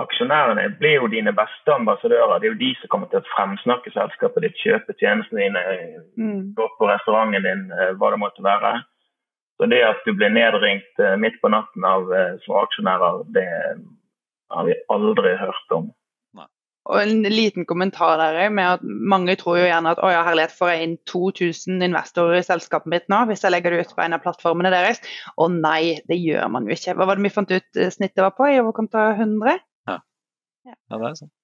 [0.00, 2.38] aksjonærene blir jo dine beste ambassadører.
[2.40, 5.64] Det er jo de som kommer til å fremsnakke selskapet ditt, kjøpe tjenestene dine,
[6.16, 6.38] mm.
[6.56, 7.66] gå på restauranten din,
[8.00, 8.78] hva det måtte være.
[9.60, 13.48] Så det at du blir nedringt eh, midt på natten av eh, små aksjonærer, det
[14.48, 15.90] har vi aldri hørt om.
[16.90, 20.54] Og En liten kommentar der med at Mange tror jo gjerne at å ja, herlighet,
[20.56, 24.04] får jeg inn 2000 investorer i selskapet mitt nå, hvis jeg legger det ut på
[24.04, 25.02] en av plattformene deres.
[25.40, 26.96] Og nei, det gjør man jo ikke.
[26.98, 28.48] Hva var det vi fant ut eh, snittet var på?
[28.50, 29.60] I overkant av 100?
[29.90, 29.98] Ja.
[30.70, 31.34] ja, det er sånn.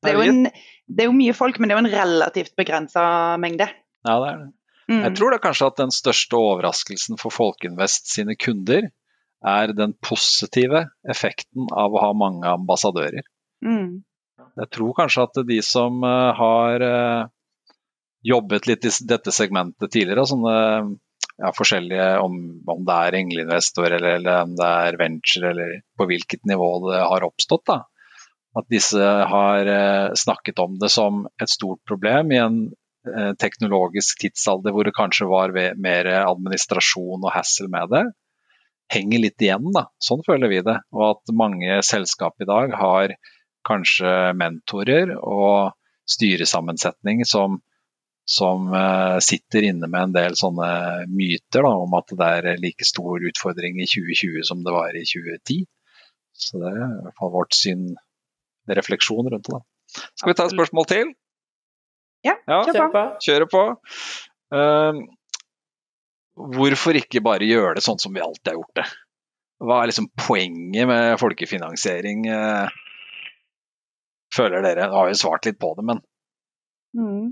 [0.00, 0.46] Det er, jo en,
[0.88, 3.02] det er jo mye folk, men det er jo en relativt begrensa
[3.40, 3.68] mengde.
[4.08, 4.48] Ja, det er det.
[4.90, 5.02] Mm.
[5.04, 8.88] Jeg tror da kanskje at den største overraskelsen for Folkinvest sine kunder
[9.46, 13.22] er den positive effekten av å ha mange ambassadører.
[13.64, 14.00] Mm.
[14.60, 17.28] Jeg tror kanskje at de som uh, har uh,
[18.26, 20.56] jobbet litt i dette segmentet tidligere, sånne
[21.40, 22.36] ja, forskjellige om,
[22.68, 27.00] om, det er engleinvestor eller, eller, om det er venture eller på hvilket nivå det
[27.00, 27.78] har oppstått, da.
[28.60, 29.00] At disse
[29.32, 32.62] har uh, snakket om det som et stort problem i en
[33.08, 38.02] Eh, teknologisk tidsalder hvor det kanskje var mer administrasjon og hassle med det,
[38.92, 39.70] henger litt igjen.
[39.72, 40.76] da, Sånn føler vi det.
[40.92, 43.14] Og at mange selskap i dag har
[43.66, 45.74] kanskje mentorer og
[46.10, 47.60] styresammensetning som,
[48.24, 50.70] som uh, sitter inne med en del sånne
[51.10, 55.04] myter da, om at det er like stor utfordring i 2020 som det var i
[55.06, 55.62] 2010.
[56.40, 57.86] Så det er i hvert fall vårt syn,
[58.70, 59.62] refleksjon rundt det.
[60.16, 61.14] Skal vi ta et spørsmål til?
[62.26, 63.06] Ja, kjør på.
[63.24, 63.62] Kjøre på.
[64.54, 65.00] Uh,
[66.56, 68.86] hvorfor ikke bare gjøre det sånn som vi alltid har gjort det?
[69.60, 72.24] Hva er liksom poenget med folkefinansiering?
[72.32, 72.70] Uh,
[74.34, 74.88] føler dere?
[74.90, 76.02] Nå har jo svart litt på det, men
[76.96, 77.30] mm.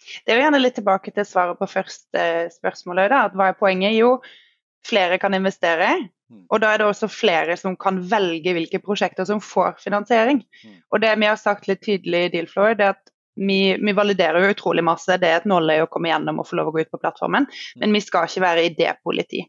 [0.00, 2.22] Det er jo gjerne litt tilbake til svaret på første
[2.54, 3.10] spørsmålet.
[3.12, 3.92] Da, at Hva er poenget?
[3.98, 4.14] Jo,
[4.88, 5.90] flere kan investere.
[6.30, 6.46] Mm.
[6.48, 10.40] Og da er det også flere som kan velge hvilke prosjekter som får finansiering.
[10.64, 10.78] Mm.
[10.88, 14.44] Og det vi har sagt litt tydelig i Dealfloor, det er at vi, vi, validerer
[14.44, 15.20] jo utrolig masse.
[15.20, 17.48] Det er et nåløye å komme gjennom og få lov å gå ut på plattformen,
[17.50, 17.80] mm.
[17.84, 19.44] men vi skal ikke være idépoliti.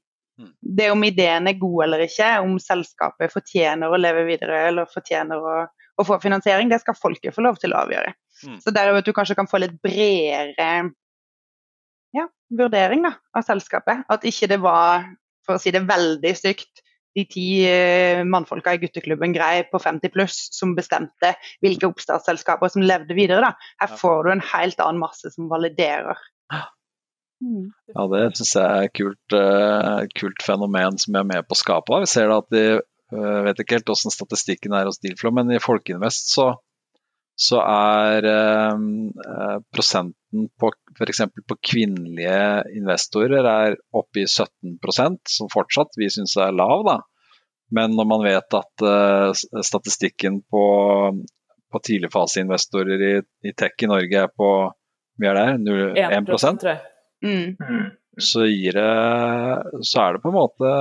[0.61, 5.37] Det om ideen er god eller ikke, om selskapet fortjener å leve videre eller fortjener
[5.37, 5.57] å,
[6.01, 8.13] å få finansiering, det skal folket få lov til å avgjøre.
[8.47, 8.59] Mm.
[8.63, 10.69] Så der at du kanskje kan få litt bredere
[12.17, 14.05] ja, vurdering da, av selskapet.
[14.11, 15.05] At ikke det var,
[15.47, 20.13] for å si det veldig stygt, de ti uh, mannfolka i gutteklubben Grei på 50
[20.13, 21.33] pluss som bestemte
[21.63, 23.49] hvilke oppstartsselskaper som levde videre.
[23.49, 23.73] Da.
[23.83, 26.19] Her får du en helt annen masse som validerer.
[27.41, 27.71] Mm.
[27.89, 31.57] Ja, det syns jeg er et kult, uh, kult, fenomen som jeg er med på
[31.57, 32.01] å skape.
[32.05, 32.65] Vi ser da at de
[33.15, 36.51] uh, vet ikke helt hvordan statistikken er hos Dealflow, men i Folkeinvest så
[37.41, 41.23] så er ehm, eh, prosenten på f.eks.
[41.47, 42.41] på kvinnelige
[42.77, 46.83] investorer er oppe i 17% som fortsatt vi syns er lav.
[46.85, 46.97] da.
[47.73, 50.65] Men når man vet at eh, statistikken på,
[51.71, 53.13] på tidligfaseinvestorer i,
[53.47, 54.51] i tech i Norge er på
[55.21, 55.47] mye er det?
[56.21, 56.29] 1
[57.25, 57.57] mm.
[57.57, 57.89] mm.
[58.19, 58.87] Så, gir det,
[59.87, 60.71] så er det på en måte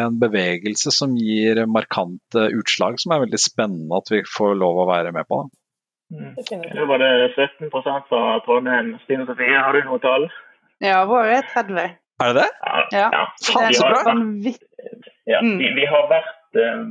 [0.00, 4.88] en bevegelse som gir markante utslag, som er veldig spennende at vi får lov å
[4.88, 5.42] være med på.
[5.50, 5.60] Det
[6.10, 6.34] Mm.
[6.74, 7.70] Nå var det 17
[8.08, 8.98] fra Trondheim.
[9.04, 10.26] Stine Sofie, har du noe tall?
[10.82, 11.78] Ja, våre er 30.
[12.20, 12.48] Er det det?
[12.98, 13.06] Ja.
[13.14, 13.24] ja.
[13.46, 14.14] Faen, så bra!
[15.30, 15.58] Ja, mm.
[15.58, 16.82] vi, vi, har vært eh,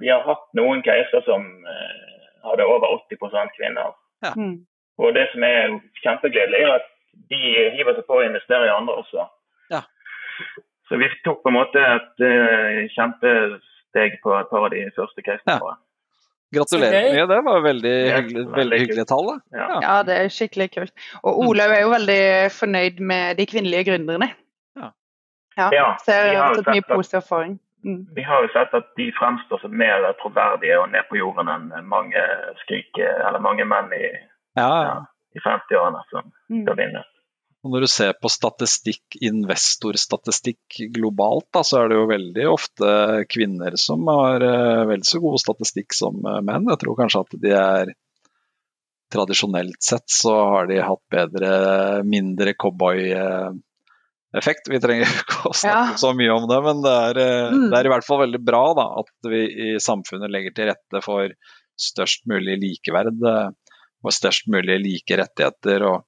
[0.00, 3.18] Vi har hatt noen caser som uh, hadde over 80
[3.58, 3.96] kvinner.
[4.22, 4.32] Ja.
[4.38, 4.62] Mm.
[5.02, 6.90] Og det som er kjempegledelig, er at
[7.30, 7.40] de
[7.76, 9.26] hiver seg på å investere i andre også.
[9.72, 9.82] Ja.
[10.88, 15.24] Så vi tok på en måte et uh, kjempesteg på et par av de første
[15.24, 15.78] casene våre.
[16.54, 17.26] Gratulerer okay.
[17.26, 19.32] det var veldig hyggelig, veldig hyggelig tall.
[19.56, 19.68] Ja.
[19.82, 19.94] ja.
[20.06, 20.92] det er skikkelig kult.
[21.24, 22.22] Og Olaug er jo veldig
[22.54, 24.28] fornøyd med de kvinnelige gründerne.
[25.58, 25.68] Ja.
[25.72, 27.56] ja så jeg har mye positiv erfaring.
[27.84, 28.06] Mm.
[28.16, 31.66] Vi har jo sett at de fremstår som mer troverdige og ned på jorden enn
[31.90, 32.22] mange
[32.62, 34.06] skrike, eller mange menn i,
[34.56, 34.70] ja,
[35.34, 36.62] i 50-årene som mm.
[36.62, 37.02] skal vinne.
[37.64, 42.88] Og når du ser på statistikk, investorstatistikk globalt, da, så er det jo veldig ofte
[43.32, 46.68] kvinner som har uh, vel så god statistikk som uh, menn.
[46.68, 47.86] Jeg tror kanskje at de er
[49.14, 51.48] Tradisjonelt sett så har de hatt bedre,
[52.08, 54.70] mindre cowboy-effekt.
[54.72, 55.98] Vi trenger ikke å snakke ja.
[56.00, 57.20] så mye om det, men det er,
[57.52, 57.68] mm.
[57.68, 60.98] det er, i hvert fall veldig bra da, at vi i samfunnet legger til rette
[61.04, 61.30] for
[61.78, 63.22] størst mulig likeverd
[64.04, 65.88] og størst mulig like rettigheter.
[65.90, 66.04] og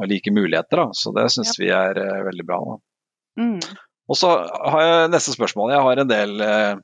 [0.00, 0.76] og like muligheter.
[0.76, 0.88] Da.
[0.92, 1.64] Så det syns ja.
[1.64, 2.60] vi er uh, veldig bra.
[3.40, 3.60] Mm.
[4.10, 4.28] Og så
[4.72, 5.72] har jeg neste spørsmål.
[5.74, 6.74] Jeg har en del uh,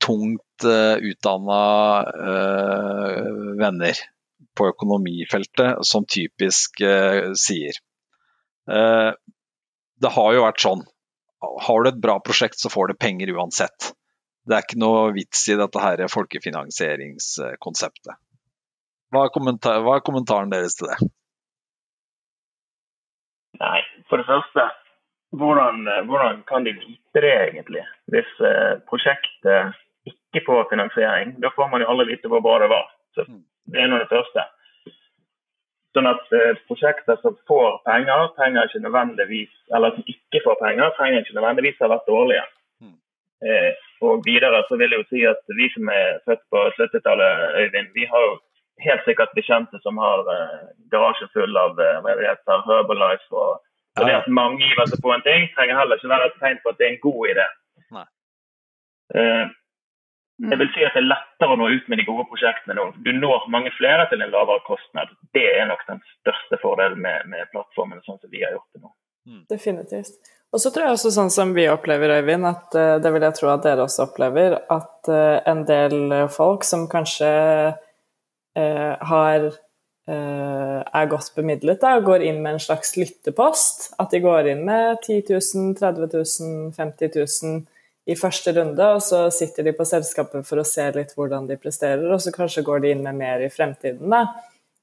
[0.00, 1.60] tungt uh, utdanna
[3.60, 3.96] venner
[4.56, 6.70] på økonomifeltet som typisk
[7.38, 7.74] sier
[8.66, 10.82] Det har jo vært sånn.
[11.66, 13.80] Har du et bra prosjekt, så får du penger uansett.
[14.48, 18.14] Det er ikke noe vits i dette her folkefinansieringskonseptet.
[19.10, 20.98] Hva er, kommentar, hva er kommentaren deres til det?
[23.60, 24.66] Nei, for det første,
[25.36, 27.82] hvordan, hvordan kan de vite det egentlig?
[28.12, 29.76] Hvis eh, prosjektet
[30.10, 32.86] ikke får finansiering, da får man jo aldri vite hvor bra det var.
[33.14, 33.42] Så mm.
[33.70, 34.46] Det er nå det første.
[35.94, 40.94] Sånn at eh, Prosjekter som får penger, trenger ikke nødvendigvis, eller som ikke får penger,
[40.98, 42.44] trenger ikke nødvendigvis ha vært dårlige.
[42.82, 42.96] Mm.
[43.46, 43.70] Eh,
[44.06, 47.90] og videre så vil jeg jo si at Vi som er født på 70-tallet, Øyvind,
[47.98, 48.38] vi har jo
[48.84, 53.30] helt sikkert bekjente som har uh, garasjen full av hva det heter, Herbalife.
[53.30, 53.62] Og,
[53.98, 56.60] og det at mange giver seg på en ting, trenger heller ikke være et tegn
[56.62, 57.48] på at det er en god idé.
[59.10, 59.46] Uh,
[60.40, 62.84] jeg vil si at det er lettere å nå ut med de gode prosjektene nå.
[63.04, 65.10] Du når mange flere til en lavere kostnad.
[65.36, 68.80] Det er nok den største fordelen med, med plattformene sånn som vi har gjort det
[68.80, 68.92] nå.
[69.28, 69.42] Mm.
[69.50, 70.30] Definitivt.
[70.54, 72.72] Og så tror jeg også sånn som vi opplever, Øyvind, at
[73.04, 75.10] det vil jeg tro at dere også opplever, at
[75.52, 77.74] en del folk som kanskje Eh,
[78.56, 79.46] har,
[80.10, 83.92] eh, er godt bemidlet da, og går inn med en slags lyttepost.
[83.98, 87.62] At de går inn med 10 000, 30 000, 50 000
[88.10, 91.58] i første runde, og så sitter de på selskapet for å se litt hvordan de
[91.60, 94.10] presterer, og så kanskje går de inn med mer i fremtiden.
[94.10, 94.24] Da.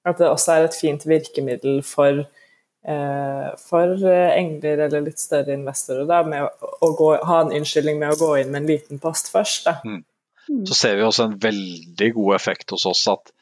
[0.07, 2.21] At det også er et fint virkemiddel for,
[2.87, 7.99] eh, for engler eller litt større investorer da, med å, å gå, ha en unnskyldning
[7.99, 9.67] med å gå inn med en liten post først.
[9.67, 9.81] Da.
[9.83, 10.05] Mm.
[10.69, 13.33] Så ser vi også en veldig god effekt hos oss at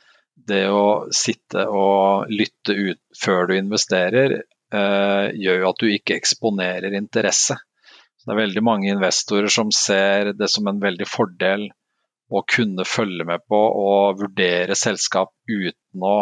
[0.49, 4.41] det å sitte og lytte ut før du investerer,
[4.73, 7.57] eh, gjør jo at du ikke eksponerer interesse.
[8.17, 11.67] Så det er veldig mange investorer som ser det som en veldig fordel
[12.33, 16.15] å kunne følge med på og vurdere selskap uten å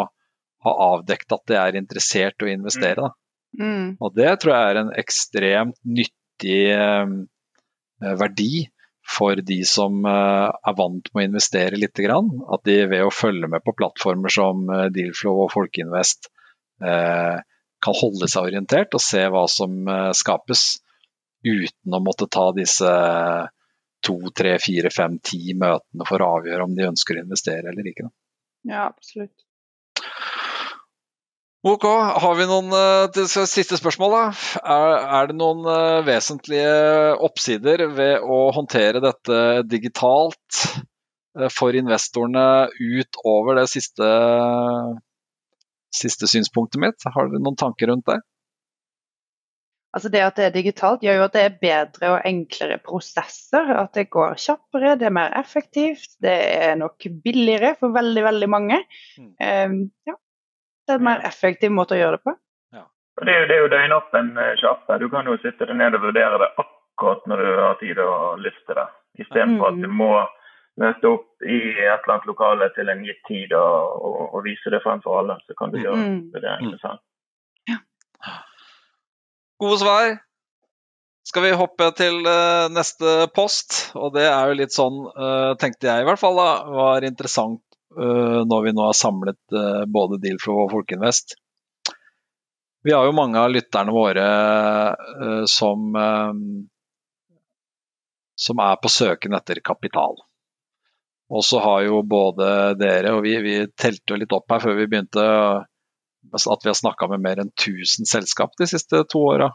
[0.64, 3.10] ha avdekt at de er interessert i å investere.
[3.60, 3.96] Mm.
[4.02, 7.16] Og det tror jeg er en ekstremt nyttig eh,
[8.20, 8.66] verdi
[9.04, 12.00] for de som eh, er vant med å investere litt.
[12.00, 16.30] At de ved å følge med på plattformer som eh, Dealflow og Folkeinvest
[16.82, 17.36] eh,
[17.84, 19.84] kan holde seg orientert og se hva som
[20.16, 20.78] skapes,
[21.44, 22.88] uten å måtte ta disse
[24.04, 27.90] to, tre, fire, fem, ti møtene for å avgjøre om de ønsker å investere eller
[27.90, 28.08] ikke.
[28.64, 29.43] Ja, absolutt.
[31.64, 34.12] Ok, har vi noen uh, siste spørsmål?
[34.12, 34.24] da?
[34.68, 36.74] Er, er, det noen uh, vesentlige
[37.24, 44.10] oppsider ved å håndtere dette digitalt uh, for investorene utover det siste,
[45.88, 47.06] siste synspunktet mitt?
[47.16, 48.18] Har dere noen tanker rundt det?
[49.94, 53.72] Altså Det at det er digitalt gjør jo at det er bedre og enklere prosesser.
[53.78, 58.50] At det går kjappere, det er mer effektivt, det er nok billigere for veldig veldig
[58.52, 58.82] mange.
[59.16, 59.32] Mm.
[59.38, 60.18] Um, ja,
[60.86, 62.34] det er en mer effektiv måte å gjøre det på.
[62.76, 62.84] Ja.
[63.22, 64.98] Det er jo, det er jo døgnåpen sjappe.
[65.00, 68.42] Du kan jo sitte deg ned og vurdere det akkurat når du har tid og
[68.44, 68.88] lyst til det.
[69.24, 69.70] Istedenfor mm.
[69.70, 70.10] at du må
[70.82, 74.72] møte opp i et eller annet lokale til en gitt tid og, og, og vise
[74.74, 75.38] det frem for alle.
[75.46, 76.20] Så kan du gjøre mm.
[76.34, 77.02] vurderingene selv.
[77.70, 77.80] Ja.
[79.62, 80.16] Gode svar.
[81.24, 83.94] Skal vi hoppe til uh, neste post?
[83.96, 87.62] Og det er jo litt sånn, uh, tenkte jeg i hvert fall, da, var interessant
[87.64, 87.73] Eh,
[88.44, 91.36] når vi nå har samlet eh, både Dealflow og Folkeinvest.
[92.84, 95.96] Vi har jo mange av lytterne våre eh, som,
[98.46, 100.20] som er på søken etter kapital.
[101.32, 104.76] Og så har jo både dere og vi, vi telte jo litt opp her før
[104.76, 105.24] vi begynte
[106.34, 109.48] at vi har snakka med mer enn 1000 selskap de siste to åra.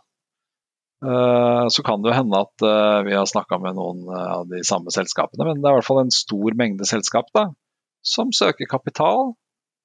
[1.70, 2.66] Så kan det jo hende at
[3.06, 6.02] vi har snakka med noen av de samme selskapene, men det er i hvert fall
[6.04, 7.48] en stor mengde selskap da,
[8.06, 9.34] som søker kapital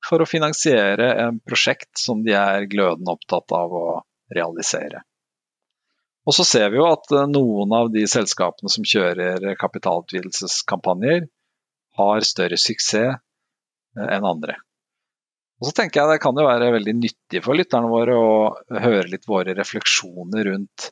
[0.04, 3.86] for å finansiere en prosjekt som de er glødende opptatt av å
[4.34, 5.02] realisere.
[6.24, 11.26] Og så ser vi jo at eh, noen av de selskapene som kjører kapitalutvidelseskampanjer,
[11.94, 14.56] har større suksess eh, enn andre.
[15.60, 18.32] Og så tenker jeg Det kan jo være veldig nyttig for lytterne våre å
[18.74, 20.90] høre litt våre refleksjoner rundt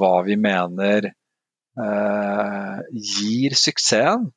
[0.00, 4.30] hva vi mener eh, gir suksessen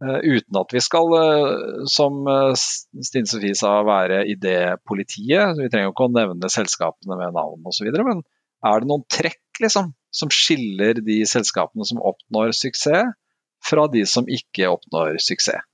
[0.00, 5.58] uten at vi skal, eh, som eh, Stine Sofie sa, være idépolitiet.
[5.58, 7.90] Vi trenger jo ikke å nevne selskapene med navn osv.
[8.06, 8.22] Men
[8.64, 13.12] er det noen trekk liksom, som skiller de selskapene som oppnår suksess,
[13.60, 15.66] fra de som ikke oppnår suksess?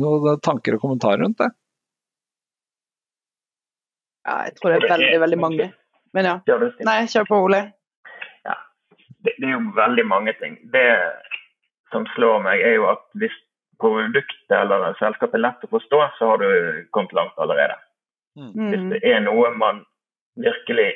[0.00, 1.50] Noen tanker og kommentarer rundt det?
[4.24, 5.66] Ja, jeg tror det er veldig, veldig mange.
[6.16, 6.36] Men ja.
[6.86, 7.60] Nei, kjør på, Ole.
[8.46, 8.54] Ja,
[9.24, 10.56] det, det er jo veldig mange ting.
[10.72, 10.84] Det
[11.92, 13.36] som slår meg, er jo at hvis
[13.80, 16.50] produktet eller selskapet er lett å forstå, så har du
[16.94, 17.78] kommet langt allerede.
[18.38, 18.52] Mm.
[18.70, 19.84] Hvis det er noe man
[20.40, 20.92] virkelig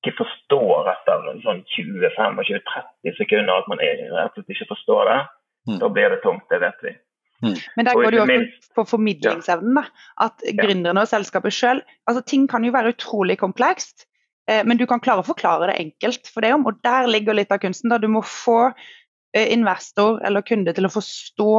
[0.00, 5.20] ikke forstår etter sånn 20-25-30 sekunder, at man rett og slett ikke forstår det,
[5.68, 5.78] mm.
[5.82, 6.46] da blir det tomt.
[6.52, 6.94] Det vet vi.
[7.40, 7.56] Mm.
[7.76, 9.82] Men der går det jo også på formidlingsevnen.
[10.20, 14.06] At gründerne og selskapet sjøl altså Ting kan jo være utrolig komplekst,
[14.48, 16.66] eh, men du kan klare å forklare det enkelt for deg om.
[16.68, 17.92] Og der ligger litt av kunsten.
[17.92, 18.70] da Du må få
[19.36, 21.52] investor eller kunde til å forstå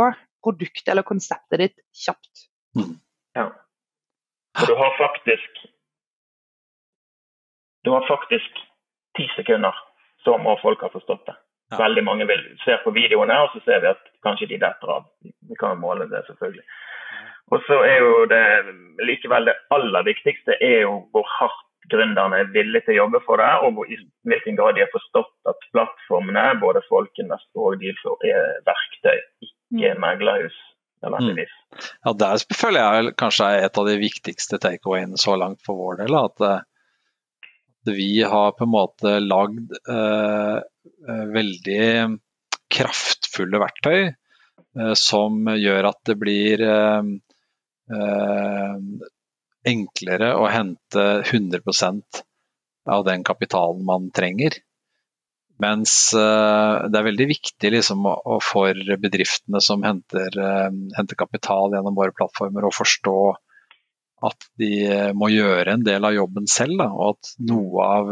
[0.44, 2.48] produktet eller konseptet ditt kjapt.
[2.78, 2.98] Mm.
[3.38, 3.48] Ja.
[4.60, 5.62] Og du har faktisk
[7.82, 8.60] Du har faktisk
[9.18, 9.74] ti sekunder,
[10.24, 11.34] så må folk ha forstått det.
[11.72, 11.80] Ja.
[11.80, 15.08] Veldig mange vil se på videoene, og så ser vi at kanskje de detter av.
[15.24, 16.62] Vi kan måle det, selvfølgelig.
[17.52, 18.46] Og så er jo det
[19.08, 23.42] likevel det aller viktigste er jo hvor hardt gründerne er villige til å jobbe for
[23.42, 23.98] det, og i
[24.30, 30.04] hvilken grad de har forstått at plattformene, både Folkinvest og Dealflow, er verktøy, ikke mm.
[30.04, 30.60] meglerhus.
[31.02, 31.40] Mm.
[32.06, 36.04] Ja, Der føler jeg kanskje er et av de viktigste takeawayene så langt for vår
[36.04, 36.14] del.
[36.20, 41.88] At, at eh, vi har på en måte lagd eh, eh, veldig
[42.72, 47.02] kraftfulle verktøy eh, som gjør at det blir eh
[49.67, 52.21] enklere å hente 100%
[52.89, 54.58] av den kapitalen man trenger.
[55.62, 58.08] Mens uh, det er veldig viktig liksom,
[58.42, 63.17] for bedriftene som henter, uh, henter, kapital gjennom våre plattformer, å forstå
[64.25, 64.71] at de
[65.17, 66.81] må gjøre en del av jobben selv.
[66.81, 68.12] Da, og at noe av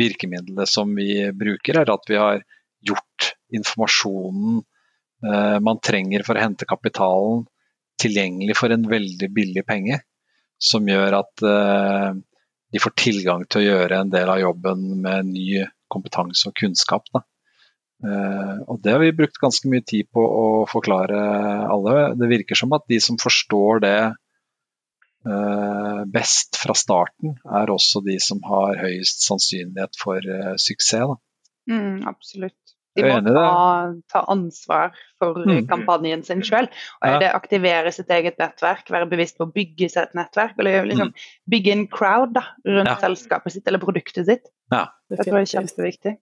[0.00, 2.40] virkemidlene som vi bruker, er at vi har
[2.80, 4.62] gjort informasjonen
[5.62, 7.44] man trenger for å hente kapitalen
[8.02, 10.00] tilgjengelig for en veldig billig penge
[10.62, 12.10] som gjør at eh,
[12.72, 17.10] de får tilgang til å gjøre en del av jobben med ny kompetanse og kunnskap.
[18.02, 21.18] Uh, og Det har vi brukt ganske mye tid på å forklare
[21.68, 22.14] alle.
[22.18, 23.98] Det virker som at de som forstår det
[25.28, 31.12] uh, best fra starten, er også de som har høyest sannsynlighet for suksess.
[31.68, 32.56] Mm, absolutt.
[32.98, 33.52] De må ta,
[34.12, 35.62] ta, ansvar for mm.
[35.70, 36.72] kampanjen sin selv.
[37.00, 37.30] Og ja.
[37.36, 40.58] aktivere sitt eget nettverk, være bevisst på å bygge seg et nettverk.
[40.60, 41.30] Eller liksom mm.
[41.54, 42.98] bygge en crowd da, rundt ja.
[43.04, 44.52] selskapet sitt eller produktet sitt.
[44.74, 44.88] Ja.
[45.12, 46.18] Det tror jeg er kjempeviktig.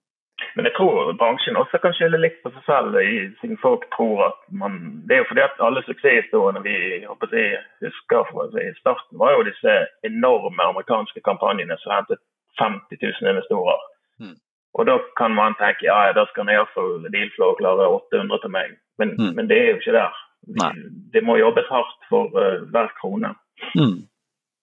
[0.55, 2.97] Men jeg tror bransjen også kan skylde litt på seg selv,
[3.41, 7.61] siden folk tror at man Det er jo fordi at alle suksesshistoriene vi håper jeg,
[7.85, 9.75] husker fra i starten, var jo disse
[10.07, 12.21] enorme amerikanske kampanjene som hentet
[12.59, 13.85] 50 000 investorer.
[14.19, 14.37] Mm.
[14.79, 18.53] Og da kan man tenke ja, da skal i hvert fall Dealflow klare 800 til
[18.53, 18.75] meg.
[19.01, 19.31] Men, mm.
[19.37, 20.19] men, det er jo ikke der.
[20.47, 20.67] Vi,
[21.13, 23.33] det må jobbes hardt for uh, hver krone.
[23.75, 24.05] Mm.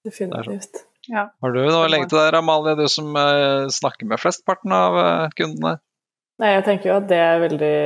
[0.06, 0.84] Definitivt.
[1.08, 1.28] Ja.
[1.42, 4.96] Har du noe å legge til der, Amalie, du som uh, snakker med flestparten av
[4.96, 5.78] uh, kundene?
[6.38, 7.76] Nei, jeg tenker jo at det er veldig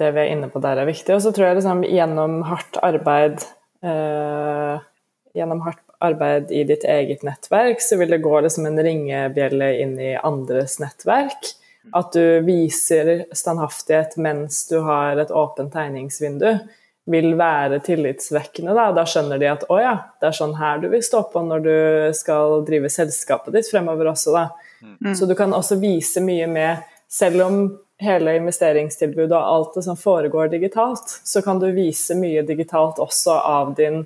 [0.00, 1.14] Det vi er inne på der, er viktig.
[1.14, 3.44] Og så tror jeg liksom gjennom hardt arbeid
[3.84, 9.98] Gjennom hardt arbeid i ditt eget nettverk, så vil det gå liksom en ringebjelle inn
[10.00, 11.54] i andres nettverk.
[11.92, 16.56] At du viser standhaftighet mens du har et åpent tegningsvindu,
[17.04, 18.72] vil være tillitsvekkende.
[18.72, 21.42] Da, da skjønner de at å ja, det er sånn her du vil stå på
[21.44, 21.76] når du
[22.16, 24.32] skal drive selskapet ditt fremover også.
[24.32, 24.46] Da.
[24.80, 25.12] Mm.
[25.12, 27.58] Så du kan også vise mye med Selv om
[28.02, 33.36] hele investeringstilbudet og alt det som foregår digitalt, så kan du vise mye digitalt også
[33.38, 34.00] av din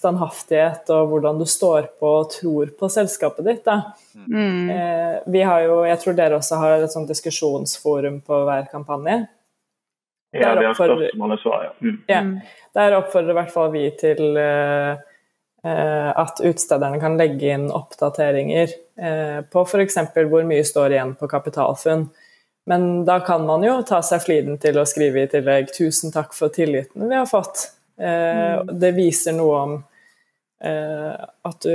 [0.00, 3.68] standhaftighet og hvordan du står på og tror på selskapet ditt.
[4.16, 4.70] Mm.
[4.72, 9.22] Eh, vi har jo, jeg tror dere også har et sånt diskusjonsforum på hver kampanje.
[10.30, 11.72] Ja, det er spørsmål og svar, ja.
[11.82, 12.00] Mm.
[12.06, 12.20] ja.
[12.78, 14.92] Der oppfordrer i hvert fall vi til eh,
[15.66, 19.98] eh, at utstederne kan legge inn oppdateringer eh, på f.eks.
[20.30, 22.06] hvor mye står igjen på kapitalfunn.
[22.70, 26.36] Men da kan man jo ta seg fliden til å skrive i tillegg 'tusen takk
[26.36, 27.66] for tilliten vi har fått'.
[27.98, 28.70] Eh, mm.
[28.78, 29.72] Det viser noe om
[30.60, 31.74] at du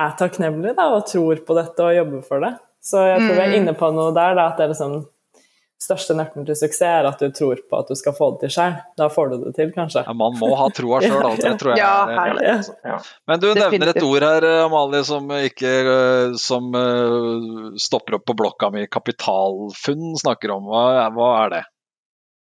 [0.00, 2.54] er takknemlig da, og tror på dette og jobber for det.
[2.82, 3.56] Så jeg tror vi er mm.
[3.60, 5.00] inne på noe der, da, at det er liksom
[5.80, 8.52] største nøkkelen til suksess er at du tror på at du skal få det til
[8.58, 8.74] sjøl.
[9.00, 10.02] Da får du det til, kanskje.
[10.04, 11.80] Ja, man må ha troa sjøl, det tror jeg.
[11.80, 12.52] ja, herlig.
[12.84, 12.98] Ja.
[13.30, 15.72] Men du nevner et ord her, Amalie, som ikke
[16.40, 16.68] som
[17.80, 18.84] stopper opp på blokka mi.
[18.92, 20.68] Kapitalfunn snakker om.
[20.68, 21.64] Hva, hva er det?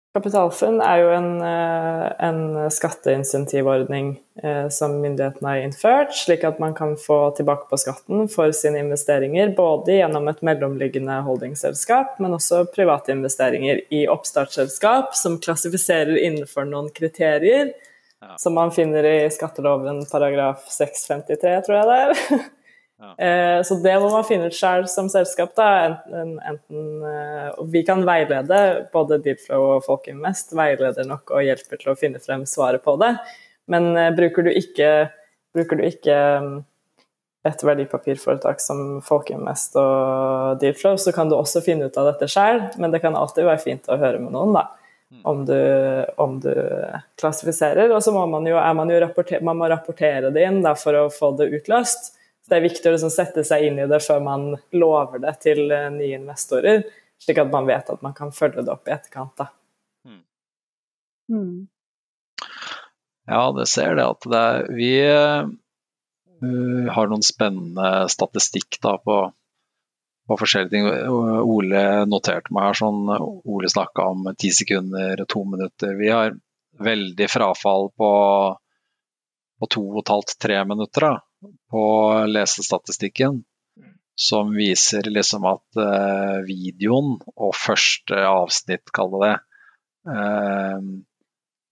[0.10, 6.74] Kapitalfunn er jo en, eh, en skatteinsentivordning eh, som myndighetene har innført, slik at man
[6.74, 12.64] kan få tilbake på skatten for sine investeringer, både gjennom et mellomliggende holdingselskap, men også
[12.74, 17.76] private investeringer i oppstartsselskap som klassifiserer innenfor noen kriterier,
[18.42, 22.50] som man finner i skatteloven paragraf 653, tror jeg det er.
[23.00, 25.54] Eh, så det må man finne ut sjøl som selskap.
[25.56, 31.80] da, enten, enten eh, Vi kan veilede, både Dealflow og Folkinvest veileder nok og hjelper
[31.80, 33.14] til å finne frem svaret på det.
[33.72, 34.90] Men eh, bruker du ikke,
[35.56, 36.52] bruker du ikke mm,
[37.48, 42.66] et verdipapirforetak som Folkinvest og Dealflow, så kan du også finne ut av dette sjøl,
[42.84, 44.68] men det kan alltid være fint å høre med noen, da.
[45.10, 45.22] Mm.
[45.26, 45.60] Om du,
[46.22, 46.52] om du
[47.18, 47.90] klassifiserer.
[47.96, 50.94] Og så må man jo, man jo rapportere, man må rapportere det inn da, for
[51.00, 52.19] å få det utløst
[52.50, 55.70] det er viktig å liksom sette seg inn i det før man lover det til
[55.72, 56.84] eh, nye investorer,
[57.22, 59.36] slik at man vet at man kan følge det opp i etterkant.
[59.38, 59.50] Da.
[60.08, 60.22] Mm.
[61.34, 61.58] mm.
[63.30, 69.18] Ja, det ser det at det er, vi uh, har noen spennende statistikk da, på,
[70.26, 70.88] på, forskjellige ting.
[71.46, 75.94] Ole noterte meg her sånn Ole snakka om ti sekunder to minutter.
[76.00, 76.34] Vi har
[76.82, 78.12] veldig frafall på,
[79.62, 81.06] på to og et halvt, tre minutter.
[81.06, 81.29] da
[81.72, 81.86] på
[82.28, 83.44] lesestatistikken
[84.20, 89.36] som viser liksom at eh, videoen og første avsnitt, kall det det
[90.16, 90.90] eh,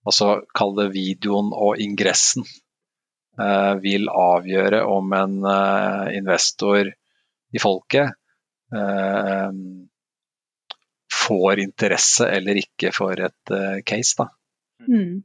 [0.08, 5.36] Altså kall det videoen og ingressen eh, vil avgjøre om en
[6.16, 8.16] investor i folket
[11.18, 13.54] får interesse eller ikke for et
[13.88, 14.16] case.
[14.20, 14.28] Da.
[14.88, 15.24] Mm.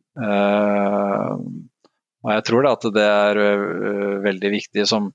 [2.22, 3.40] Og jeg tror at det er
[4.22, 5.10] veldig viktig, som,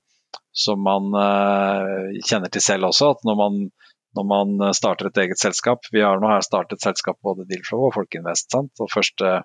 [0.52, 1.08] som man
[2.24, 3.60] kjenner til selv også, at når man,
[4.18, 7.94] når man, starter et eget selskap Vi har nå her startet selskap både Dealflow og
[7.96, 8.50] Folkinvest.
[8.52, 8.74] Sant?
[8.84, 9.38] Og første,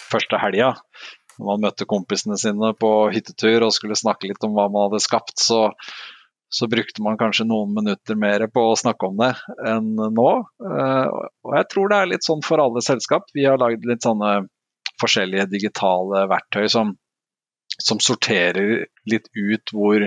[0.00, 0.72] første helga,
[1.40, 5.00] når man møtte kompisene sine på hyttetur og skulle snakke litt om hva man hadde
[5.04, 5.70] skapt, så,
[6.52, 9.32] så brukte man kanskje noen minutter mer på å snakke om det
[9.70, 10.30] enn nå.
[10.60, 13.28] Og jeg tror det er litt sånn for alle selskap.
[13.36, 14.42] Vi har lagd litt sånne
[15.00, 16.92] forskjellige digitale verktøy som,
[17.82, 20.06] som sorterer litt ut hvor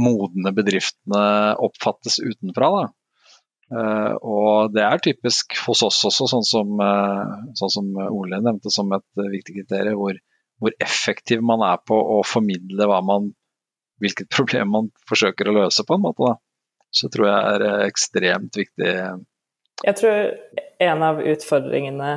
[0.00, 1.22] modne bedriftene
[1.60, 2.70] oppfattes utenfra.
[2.76, 2.86] Da.
[3.70, 8.72] Uh, og det er typisk hos oss også, sånn som, uh, sånn som Ole nevnte
[8.74, 10.18] som et uh, viktig kriterium, hvor,
[10.58, 13.30] hvor, effektiv man er på å formidle man,
[14.02, 16.32] hvilket problem man forsøker å løse, på en måte.
[16.32, 16.38] Da.
[16.90, 18.94] Så tror jeg er ekstremt viktig.
[19.86, 20.32] Jeg tror
[20.82, 22.10] en av utfordringene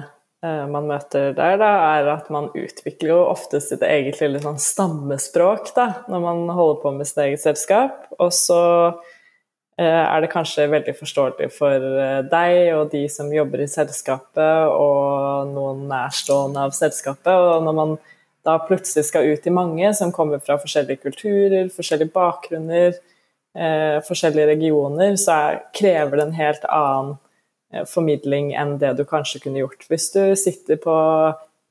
[0.44, 5.70] man møter der, da, er at man utvikler jo ofte sitt eget lille sånn stammespråk
[5.78, 8.10] da, når man holder på med sitt eget selskap.
[8.20, 8.64] Og så
[9.78, 9.86] Eh,
[10.16, 15.50] er det kanskje veldig forståelig for eh, deg og de som jobber i selskapet, og
[15.50, 17.34] noen nærstående av selskapet.
[17.34, 17.96] Og når man
[18.46, 23.00] da plutselig skal ut i mange som kommer fra forskjellige kulturer, forskjellige bakgrunner,
[23.58, 27.33] eh, forskjellige regioner, så er, krever det en helt annen eh,
[27.90, 30.94] formidling enn det du kanskje kunne gjort hvis du sitter på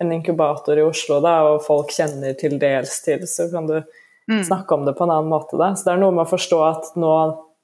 [0.02, 4.42] en inkubator i Oslo da, og folk kjenner til dels til, så kan du mm.
[4.48, 5.54] snakke om det på en annen måte.
[5.60, 5.70] Da.
[5.78, 7.14] Så det er noe med å forstå at nå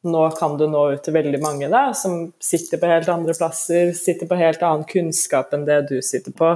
[0.06, 3.90] nå kan du nå ut til veldig mange da, som sitter på helt andre plasser,
[3.98, 6.52] sitter på helt annen kunnskap enn det du sitter på.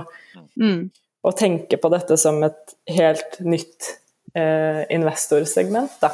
[0.61, 0.93] Mm.
[1.26, 3.97] Og tenker på dette som et helt nytt
[4.39, 5.99] eh, investorsegment.
[6.03, 6.12] Da.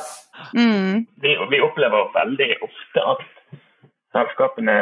[0.57, 1.05] Mm.
[1.21, 3.27] Vi, vi, opplever veldig ofte at
[4.17, 4.75] selskapene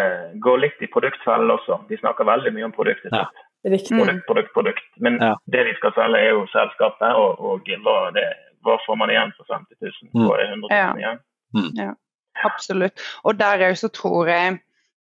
[0.43, 1.81] går litt i produktfellen også.
[1.91, 3.13] De snakker veldig mye om produktet.
[3.13, 3.27] Ja.
[3.67, 3.91] sitt.
[3.91, 4.91] Produkt, produkt, produkt.
[5.03, 5.35] Men ja.
[5.53, 8.27] det de skal selge, er jo selskapet, og, og hva, det,
[8.67, 10.27] hva, får man igjen for 50 000?
[10.27, 11.25] Hva er 100 000 igjen?
[11.57, 11.73] Mm.
[11.81, 11.93] Ja.
[12.45, 13.03] Absolutt.
[13.25, 14.59] Og der òg så tror jeg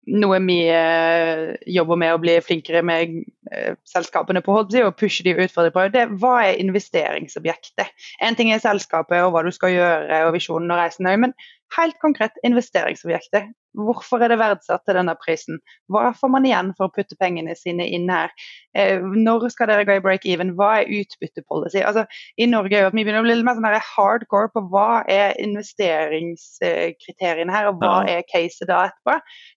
[0.09, 3.19] noe vi eh, jobber med å bli flinkere med
[3.53, 7.93] eh, selskapene på, å pushe de utfordre på, det hva er investeringsobjektet?
[8.26, 11.36] En ting er selskapet og hva du skal gjøre og visjonen og reisen, men
[11.78, 13.43] helt konkret investeringsobjektet.
[13.78, 15.55] Hvorfor er det verdsatt til denne prisen?
[15.91, 18.30] Hva får man igjen for å putte pengene sine inn her?
[18.76, 20.55] Eh, når skal dere gå i break-even?
[20.59, 21.80] Hva er utbyttepolicy?
[21.88, 22.03] Altså,
[22.36, 24.91] I Norge er jo at vi begynner å bli litt mer sånn hardcore på hva
[25.07, 28.07] er investeringskriteriene her, og hva ja.
[28.17, 29.13] er caset da etterpå.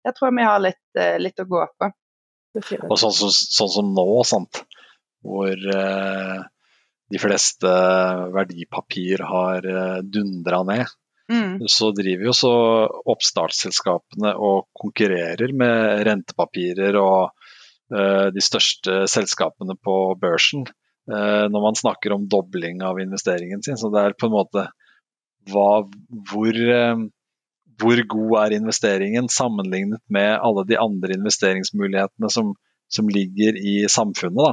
[0.07, 1.87] Jeg tror vi har litt, eh, litt å gå på.
[2.55, 4.55] Og sånn som, sånn som nå, sant?
[5.25, 6.43] hvor eh,
[7.11, 7.71] de fleste
[8.35, 10.93] verdipapir har eh, dundra ned
[11.33, 11.69] Mm.
[11.69, 12.55] Så driver jo så
[13.09, 17.31] oppstartsselskapene og konkurrerer med rentepapirer og
[17.95, 23.81] uh, de største selskapene på børsen uh, når man snakker om dobling av investeringen sin.
[23.81, 24.67] Så det er på en måte
[25.49, 25.71] hva,
[26.29, 27.07] hvor, uh,
[27.81, 32.53] hvor god er investeringen sammenlignet med alle de andre investeringsmulighetene som,
[32.93, 34.45] som ligger i samfunnet.
[34.45, 34.53] Da.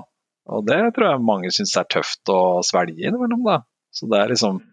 [0.56, 3.44] Og det tror jeg mange syns er tøft å svelge innimellom.
[3.44, 3.60] Da.
[3.92, 4.64] Så det er liksom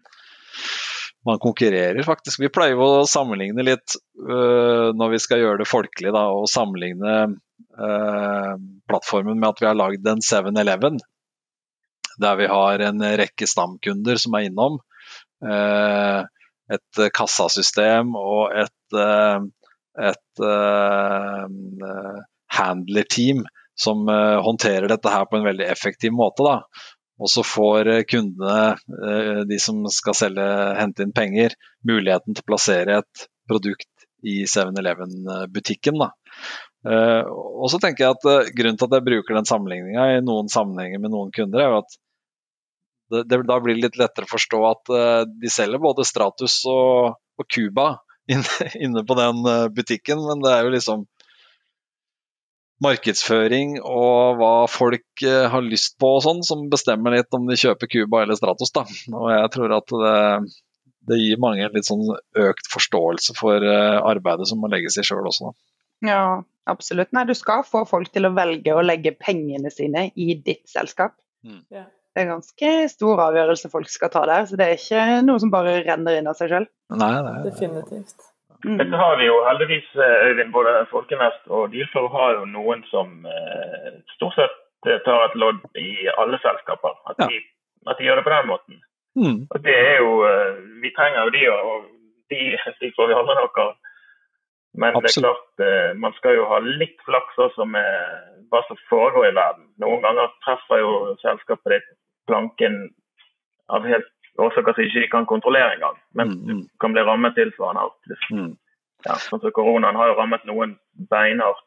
[1.25, 2.39] man konkurrerer faktisk.
[2.39, 7.15] Vi pleier å sammenligne litt uh, når vi skal gjøre det folkelig, da, og sammenligne
[7.35, 8.53] uh,
[8.89, 10.99] plattformen med at vi har lagd en 7-Eleven.
[12.19, 14.79] Der vi har en rekke stamkunder som er innom.
[15.43, 16.23] Uh,
[16.69, 18.97] et kassasystem og et,
[19.97, 20.41] et
[22.53, 23.41] handler-team
[23.73, 26.45] som håndterer dette her på en veldig effektiv måte.
[26.45, 26.59] Da.
[27.19, 30.47] Og så får eh, kundene, eh, de som skal selge,
[30.79, 31.55] hente inn penger,
[31.87, 35.99] muligheten til å plassere et produkt i 7-Eleven-butikken.
[35.99, 40.51] Eh, og så tenker jeg at Grunnen til at jeg bruker den sammenligninga i noen
[40.51, 41.99] sammenhenger med noen kunder, er jo at
[43.09, 44.91] det, det, da blir det litt lettere å forstå at
[45.41, 47.95] de selger både Stratus og, og Cuba
[48.31, 49.41] inne, inne, på den
[49.73, 51.07] butikken, men det er jo liksom
[52.83, 57.57] markedsføring og hva folk eh, har lyst på og sånn, som bestemmer litt om de
[57.59, 58.71] kjøper Cuba eller Stratos.
[58.75, 58.85] Da.
[59.11, 60.21] Og jeg tror at det,
[61.11, 62.05] det gir mange litt sånn
[62.39, 65.51] økt forståelse for eh, arbeidet som må legges i sjøl også.
[65.51, 65.69] Da.
[66.09, 66.23] Ja,
[66.71, 67.11] absolutt.
[67.15, 71.17] Nei, du skal få folk til å velge å legge pengene sine i ditt selskap.
[71.43, 71.63] Mm.
[71.69, 75.51] Det er ganske stor avgjørelse folk skal ta der, så det er ikke noe som
[75.53, 76.67] bare renner inn av seg sjøl.
[77.45, 78.28] Definitivt.
[78.65, 78.77] Mm.
[78.77, 80.51] Dette har vi jo heldigvis, eh, Øyvind.
[80.51, 84.57] Både Folkenest og Dyrfjord har jo noen som eh, stort sett
[84.87, 86.97] eh, tar et lodd i alle selskaper.
[87.09, 87.29] At, ja.
[87.31, 87.39] de,
[87.87, 88.81] at de, gjør det på den måten.
[89.19, 89.39] Mm.
[89.51, 90.11] Og det er jo,
[90.83, 91.87] Vi trenger jo de, og
[92.31, 92.41] de,
[92.81, 93.71] de får vi aldri nok av.
[94.79, 95.47] Men Absolutt.
[95.57, 97.87] det er klart, man skal jo ha litt flaks også med
[98.51, 99.65] hva som foregår i verden.
[99.81, 100.91] Noen ganger treffer jo
[101.23, 101.89] selskapet ditt
[102.29, 102.77] planken
[103.73, 104.11] av helt
[104.45, 105.97] årsaker som ikke kan kontrollere engang.
[106.17, 106.61] Men mm, mm.
[106.67, 108.29] du kan bli rammet tilsvarende hardt.
[108.33, 108.51] Mm.
[109.07, 110.75] Ja, sånn som Koronaen har jo rammet noen
[111.11, 111.65] beinhardt.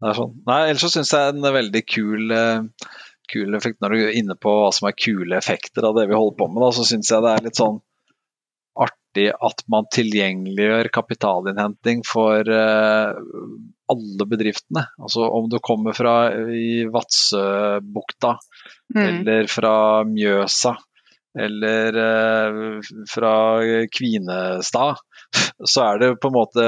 [0.00, 0.34] Det er sånn.
[0.48, 2.92] Nei, ellers så syns jeg en veldig kul, uh,
[3.28, 6.16] kul effekt Når du er inne på hva som er kule effekter av det vi
[6.16, 7.82] holder på med, da, så syns jeg det er litt sånn
[9.10, 13.14] artig at man tilgjengeliggjør kapitalinnhenting for uh,
[13.90, 14.86] alle bedriftene.
[14.98, 18.36] Altså om du kommer fra i Vadsøbukta
[18.94, 19.02] mm.
[19.02, 20.76] eller fra Mjøsa
[21.38, 21.94] eller
[23.06, 23.60] fra
[23.94, 24.96] Kvinestad,
[25.72, 26.64] så er det på en måte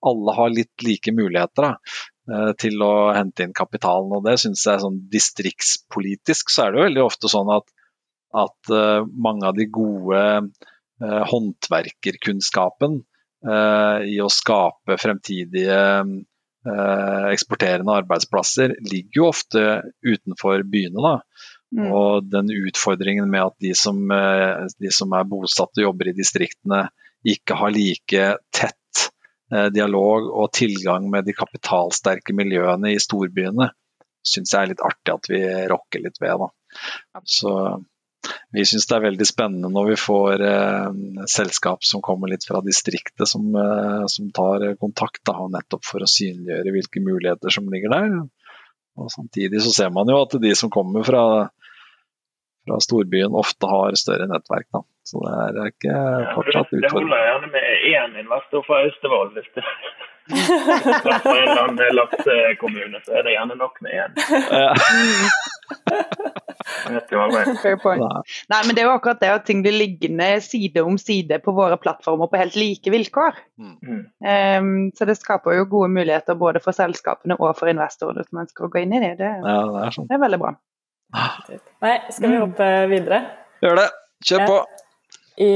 [0.00, 4.14] Alle har litt like muligheter da, til å hente inn kapitalen.
[4.16, 7.68] og det synes jeg sånn Distriktspolitisk så er det jo veldig ofte sånn at,
[8.32, 8.72] at
[9.12, 10.22] mange av de gode
[11.00, 13.02] håndverkerkunnskapen
[14.08, 15.76] i å skape fremtidige
[16.66, 19.60] Eh, eksporterende arbeidsplasser ligger jo ofte
[20.02, 21.02] utenfor byene.
[21.02, 21.20] da.
[21.76, 21.90] Mm.
[21.92, 26.16] Og den utfordringen med at de som, eh, de som, er bosatt og jobber i
[26.16, 26.88] distriktene,
[27.24, 29.10] ikke har like tett
[29.52, 33.70] eh, dialog og tilgang med de kapitalsterke miljøene i storbyene,
[34.26, 36.42] syns jeg er litt artig at vi rokker litt ved.
[36.42, 37.22] Da.
[37.22, 37.52] Så
[38.54, 40.88] vi syns det er veldig spennende når vi får eh,
[41.30, 46.10] selskap som kommer litt fra distriktet, som, eh, som tar kontakt da, nettopp for å
[46.10, 48.18] synliggjøre hvilke muligheter som ligger der.
[48.96, 51.24] Og Samtidig så ser man jo at de som kommer fra,
[52.64, 54.70] fra storbyen ofte har større nettverk.
[54.72, 54.82] Da.
[55.06, 55.96] Så det er ikke
[56.34, 56.86] fortsatt utfordrende.
[56.88, 59.34] Det holder gjerne med én investor fra Austevoll.
[59.36, 59.66] Hvis det
[60.26, 64.10] fra en eller annen laksekommune, så er det gjerne nok med én.
[64.50, 64.74] Ja.
[67.62, 68.02] Fair point.
[68.50, 71.54] Nei, men det er jo akkurat det at ting blir liggende side om side på
[71.56, 73.38] våre plattformer på helt like vilkår.
[73.58, 74.00] Mm.
[74.26, 78.50] Um, så det skaper jo gode muligheter både for selskapene og for investorene hvis man
[78.50, 79.14] skal gå inn i det.
[79.20, 80.08] Det, ja, det, er, sånn.
[80.10, 80.56] det er veldig bra.
[81.84, 83.22] Nei, skal vi hoppe videre?
[83.64, 83.88] Gjør det.
[84.26, 84.58] Kjør på.
[85.36, 85.52] I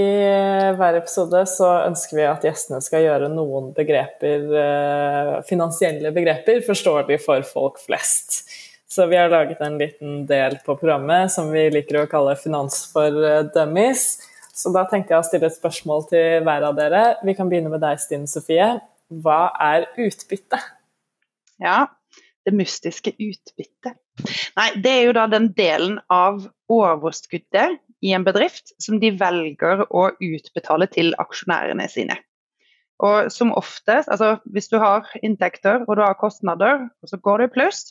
[0.77, 7.17] hver episode så ønsker vi at gjestene skal gjøre noen begreper, eh, finansielle begreper, forståelig
[7.25, 8.43] for folk flest.
[8.91, 12.93] Så vi har laget en liten del på programmet som vi liker å kalle 'Finans
[12.93, 14.21] for eh, dummies'.
[14.53, 17.17] Så da tenkte jeg å stille et spørsmål til hver av dere.
[17.25, 18.81] Vi kan begynne med deg, Stine Sofie.
[19.09, 20.61] Hva er utbytte?
[21.59, 21.87] Ja,
[22.45, 23.97] det mystiske utbyttet.
[24.59, 29.85] Nei, det er jo da den delen av overskuddet i en bedrift som de velger
[29.91, 32.17] å utbetale til aksjonærene sine.
[33.05, 37.41] Og som oftest, altså hvis du har inntekter og du har kostnader, og så går
[37.41, 37.83] det i pluss,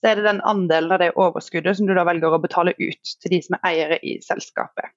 [0.00, 3.16] så er det den andelen av det overskuddet som du da velger å betale ut
[3.20, 4.92] til de som er eiere i selskapet.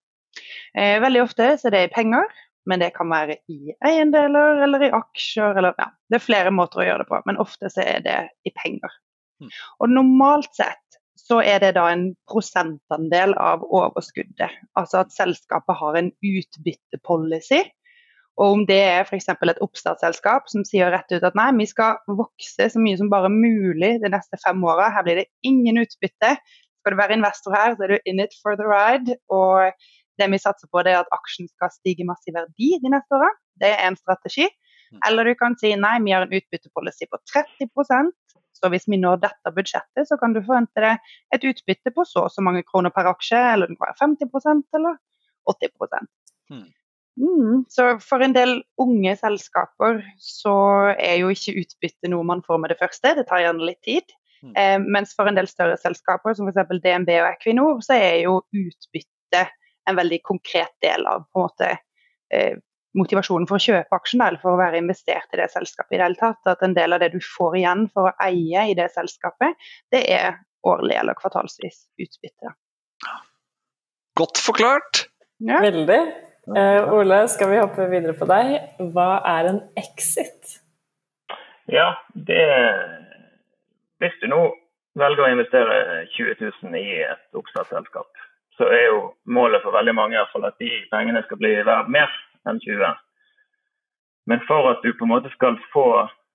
[0.77, 2.27] Eh, veldig ofte så er det i penger,
[2.69, 5.57] men det kan være i eiendeler eller i aksjer.
[5.59, 8.19] Eller, ja, det er flere måter å gjøre det på, men ofte så er det
[8.47, 8.93] i penger.
[9.39, 9.51] Mm.
[9.79, 10.88] Og normalt sett
[11.19, 14.55] så er det da en prosentandel av overskuddet.
[14.79, 17.65] Altså at selskapet har en utbyttepolicy
[18.39, 19.27] og om det er f.eks.
[19.27, 23.31] et oppstartsselskap som sier rett ut at nei, vi skal vokse så mye som bare
[23.33, 26.37] mulig de neste fem åra, her blir det ingen utbytte.
[26.79, 29.17] Skal du være investor her, så er du in it for the ride.
[29.35, 29.75] Og
[30.19, 33.19] det vi satser på, det er at aksjen skal stige masse i verdi de neste
[33.19, 33.33] åra.
[33.59, 34.47] Det er en strategi.
[34.47, 35.01] Mm.
[35.09, 37.67] Eller du kan si nei, vi har en utbyttepolicy på 30
[38.59, 42.27] så hvis vi når dette budsjettet, så kan du forvente deg et utbytte på så
[42.27, 44.99] og så mange kroner per aksje, eller det kan være 50% eller
[45.49, 45.71] 80
[46.51, 46.67] mm.
[47.19, 50.55] Mm, så for en del unge selskaper så
[50.93, 54.15] er jo ikke utbytte noe man får med det første, det tar gjerne litt tid.
[54.43, 54.53] Mm.
[54.55, 56.79] Eh, mens for en del større selskaper, som f.eks.
[56.79, 59.45] DNB og Equinor, så er jo utbytte
[59.89, 61.71] en veldig konkret del av på en måte
[62.31, 62.55] eh,
[62.99, 66.05] motivasjonen for å kjøpe aksjen eller for å være investert i det selskapet i det
[66.05, 66.41] hele tatt.
[66.51, 69.57] At en del av det du får igjen for å eie i det selskapet,
[69.93, 72.53] det er årlig eller kvartalsvis utbytte.
[74.19, 75.05] Godt forklart.
[75.39, 75.61] Ja.
[75.63, 75.99] Veldig.
[76.49, 78.55] Uh, Ole, skal vi hoppe videre på deg.
[78.93, 80.57] Hva er en exit?
[81.69, 82.41] Ja, det
[83.99, 84.39] Hvis du nå
[84.99, 85.75] velger å investere
[86.15, 88.09] 20 000 i et oppstartsselskap,
[88.57, 91.51] så er jo målet for veldig mange i hvert fall at de pengene skal bli
[91.67, 92.09] verdt mer
[92.49, 92.95] enn 20.
[94.29, 95.87] Men for at du på en måte skal få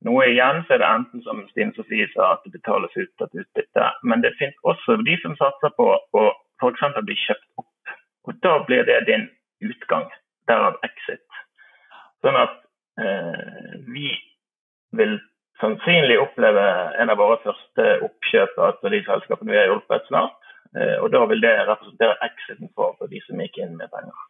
[0.05, 3.39] noe igjen, så er det enten som Stine Sofie sa, at det betales ut et
[3.43, 3.87] utbytte.
[4.03, 6.25] Men det finnes også de som satser på å
[6.61, 6.83] f.eks.
[7.07, 7.95] bli kjøpt opp.
[8.29, 9.29] Og da blir det din
[9.65, 10.09] utgang,
[10.51, 11.41] derav exit.
[12.25, 12.57] Sånn at
[13.01, 14.11] eh, vi
[14.97, 15.19] vil
[15.61, 16.65] sannsynlig oppleve
[17.01, 20.41] en av våre første oppkjøp av de selskapene vi har hjulpet snart.
[20.75, 24.25] Eh, og da vil det representere exiten for, for de som gikk inn med penger.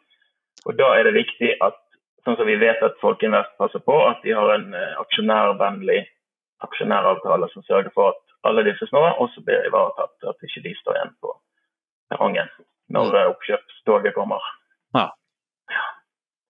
[0.64, 1.80] Og da er det viktig at
[2.24, 6.00] sånn som vi vet at Folkeinvest passer på, at de har en eh, aksjonærvennlig
[6.64, 10.96] aksjonæravtale som sørger for at alle disse små også blir ivaretatt, at ikke de står
[10.96, 11.32] igjen på
[12.12, 12.48] perrongen
[12.94, 13.30] når mm.
[13.32, 14.44] oppkjøpstoget kommer.
[14.96, 15.08] Ja.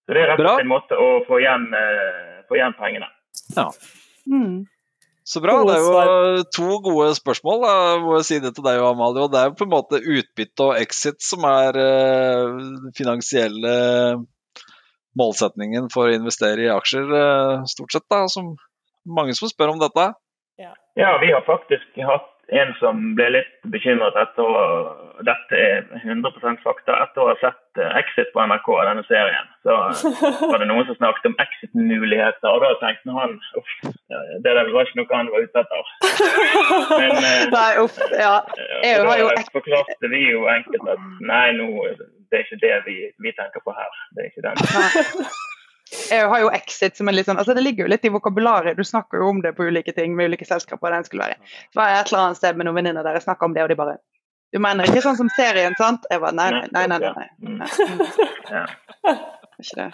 [0.04, 3.08] Så det er rett og slett en måte å få igjen, uh, få igjen pengene.
[3.56, 3.68] Ja.
[4.26, 4.64] Mm.
[5.24, 5.56] Så bra.
[5.64, 7.62] Det er jo to gode spørsmål.
[7.64, 7.74] Da.
[8.04, 9.24] må jeg si det til deg og Amalie.
[9.24, 13.72] Og det er jo på en måte utbytte og exit som er den finansielle
[15.18, 18.06] målsetningen for å investere i aksjer, uh, stort sett.
[18.10, 18.54] da, som
[19.04, 20.04] Mange som spør om dette.
[20.56, 20.70] Ja.
[20.96, 24.64] ja, vi har faktisk hatt en som ble litt bekymret etter å
[25.24, 26.96] Dette er 100 fakta.
[27.04, 29.76] Etter å ha sett eh, Exit på NRK, denne serien, så
[30.50, 32.48] var det noen som snakket om exit-muligheter.
[32.50, 33.70] Og da tenkte han uff,
[34.10, 35.94] det der var ikke noe han var ute etter.
[36.98, 38.34] Men eh, nei, uff, ja.
[38.90, 41.70] EU har jo forklarte vi jo enkelt at nei, nå,
[42.02, 43.98] det er ikke det vi, vi tenker på her.
[44.18, 45.44] Det er ikke den.
[46.10, 48.76] Jeg har jo exit som en litt sånn altså Det ligger jo litt i vokabularet.
[48.76, 50.90] Du snakker jo om det på ulike ting med ulike selskaper.
[50.90, 51.54] den skulle være.
[51.72, 53.62] Så var jeg et eller annet sted med noen venninner der jeg snakka om det,
[53.62, 53.98] og de bare
[54.54, 56.04] Du mener ikke sånn som serien, sant?
[56.10, 56.86] Jeg bare nei, nei, nei.
[56.86, 57.64] nei, nei, nei.
[58.52, 59.14] nei.
[59.60, 59.88] Ikke det.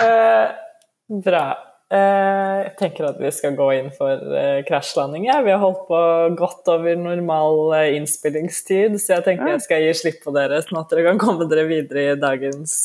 [0.00, 1.44] Uh, bra.
[1.90, 5.24] Uh, jeg tenker at vi skal gå inn for uh, krasjlanding.
[5.26, 6.02] Vi har holdt på
[6.38, 10.78] godt over normal uh, innspillingstid, så jeg tenker jeg skal gi slipp på dere, sånn
[10.84, 12.76] at dere kan komme dere videre i dagens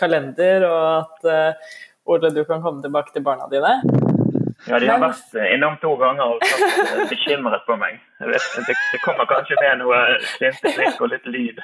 [0.00, 1.68] kalender, og at
[2.08, 3.76] Ole, du kan komme tilbake til barna dine.
[4.64, 5.10] Ja, de har Men...
[5.12, 8.00] vært innom to ganger og vært bekymret på meg.
[8.24, 10.00] Vet, det, det, kommer kanskje med noe
[10.38, 11.60] sinte blikk og litt lyd.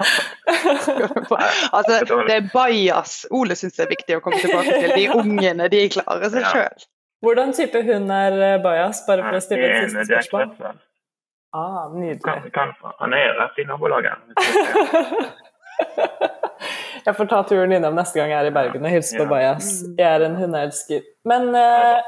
[1.76, 4.94] altså, det er bajas Ole syns det er viktig å komme tilbake til.
[4.96, 6.86] De ungene, de klarer seg sjøl.
[7.20, 10.78] Hvordan type hund er eh, bajas, bare for å stille et siste spørsmål?
[11.50, 12.22] Ah, nydelig.
[12.24, 14.22] Kan, kan, han er rett i nabolaget.
[17.06, 19.68] jeg får ta turen innom neste gang jeg er i Bergen og hilse på Bajas.
[19.98, 21.04] Jeg er en hundeelsker.
[21.28, 22.00] Men eh,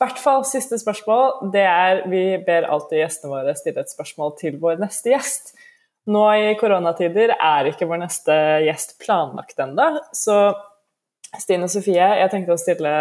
[0.00, 1.50] hvert fall siste spørsmål.
[1.52, 5.52] Det er Vi ber alltid gjestene våre stille et spørsmål til vår neste gjest.
[6.10, 8.34] Nå i koronatider er ikke vår neste
[8.66, 10.40] gjest planlagt ennå, så
[11.38, 12.92] Stine Sofie, jeg tenkte å stille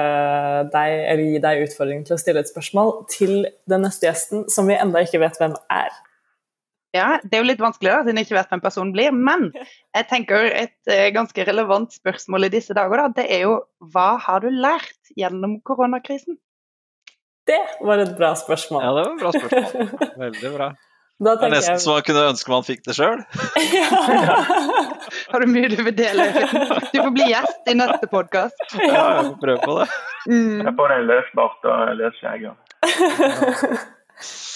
[0.69, 4.69] deg, eller gi deg utfordringen til å stille et spørsmål til den neste gjesten, som
[4.69, 5.89] vi enda ikke vet hvem er.
[6.93, 9.13] Ja, det er jo litt vanskelig da, siden jeg ikke vet hvem personen blir.
[9.13, 13.55] Men jeg tenker et uh, ganske relevant spørsmål i disse dager, da, det er jo
[13.93, 16.37] hva har du lært gjennom koronakrisen?
[17.49, 18.85] Det var et bra spørsmål.
[18.85, 19.91] Ja, det var et bra spørsmål.
[20.25, 20.69] Veldig bra.
[21.19, 21.81] Det er nesten jeg...
[21.83, 23.21] så man kunne ønske man fikk det sjøl.
[25.29, 26.29] Har du mye du vil dele?
[26.93, 28.61] Du får bli gjest i neste podkast.
[28.79, 29.87] Ja, jeg får prøve på det.
[30.31, 30.61] Mm.
[30.63, 32.45] Jeg får en løs bart og løsskjegg.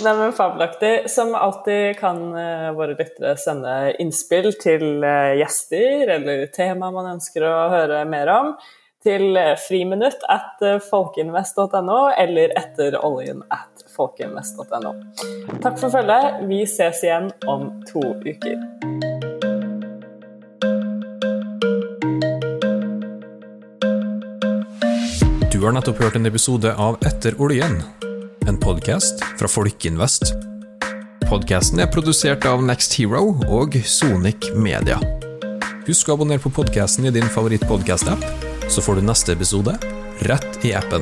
[0.04, 0.94] Nei, men Fabelaktig.
[1.12, 7.44] Som alltid kan uh, våre lyttere sende innspill til uh, gjester eller tema man ønsker
[7.48, 8.56] å høre mer om
[9.04, 9.38] til
[9.68, 14.94] friminutt at folkeinvest.no eller etter oljen at folkeinvest.no.
[15.64, 16.44] Takk for følget.
[16.50, 18.62] Vi ses igjen om to uker.
[25.64, 27.78] Du har nettopp hørt en episode av Etter oljen,
[28.50, 30.34] en podkast fra Folkeinvest.
[31.30, 35.00] Podkasten er produsert av Next Hero og Sonic Media.
[35.88, 38.43] Husk å abonnere på podkasten i din favorittpodkast-app
[38.74, 39.78] så får du neste episode
[40.20, 41.02] rett i appen.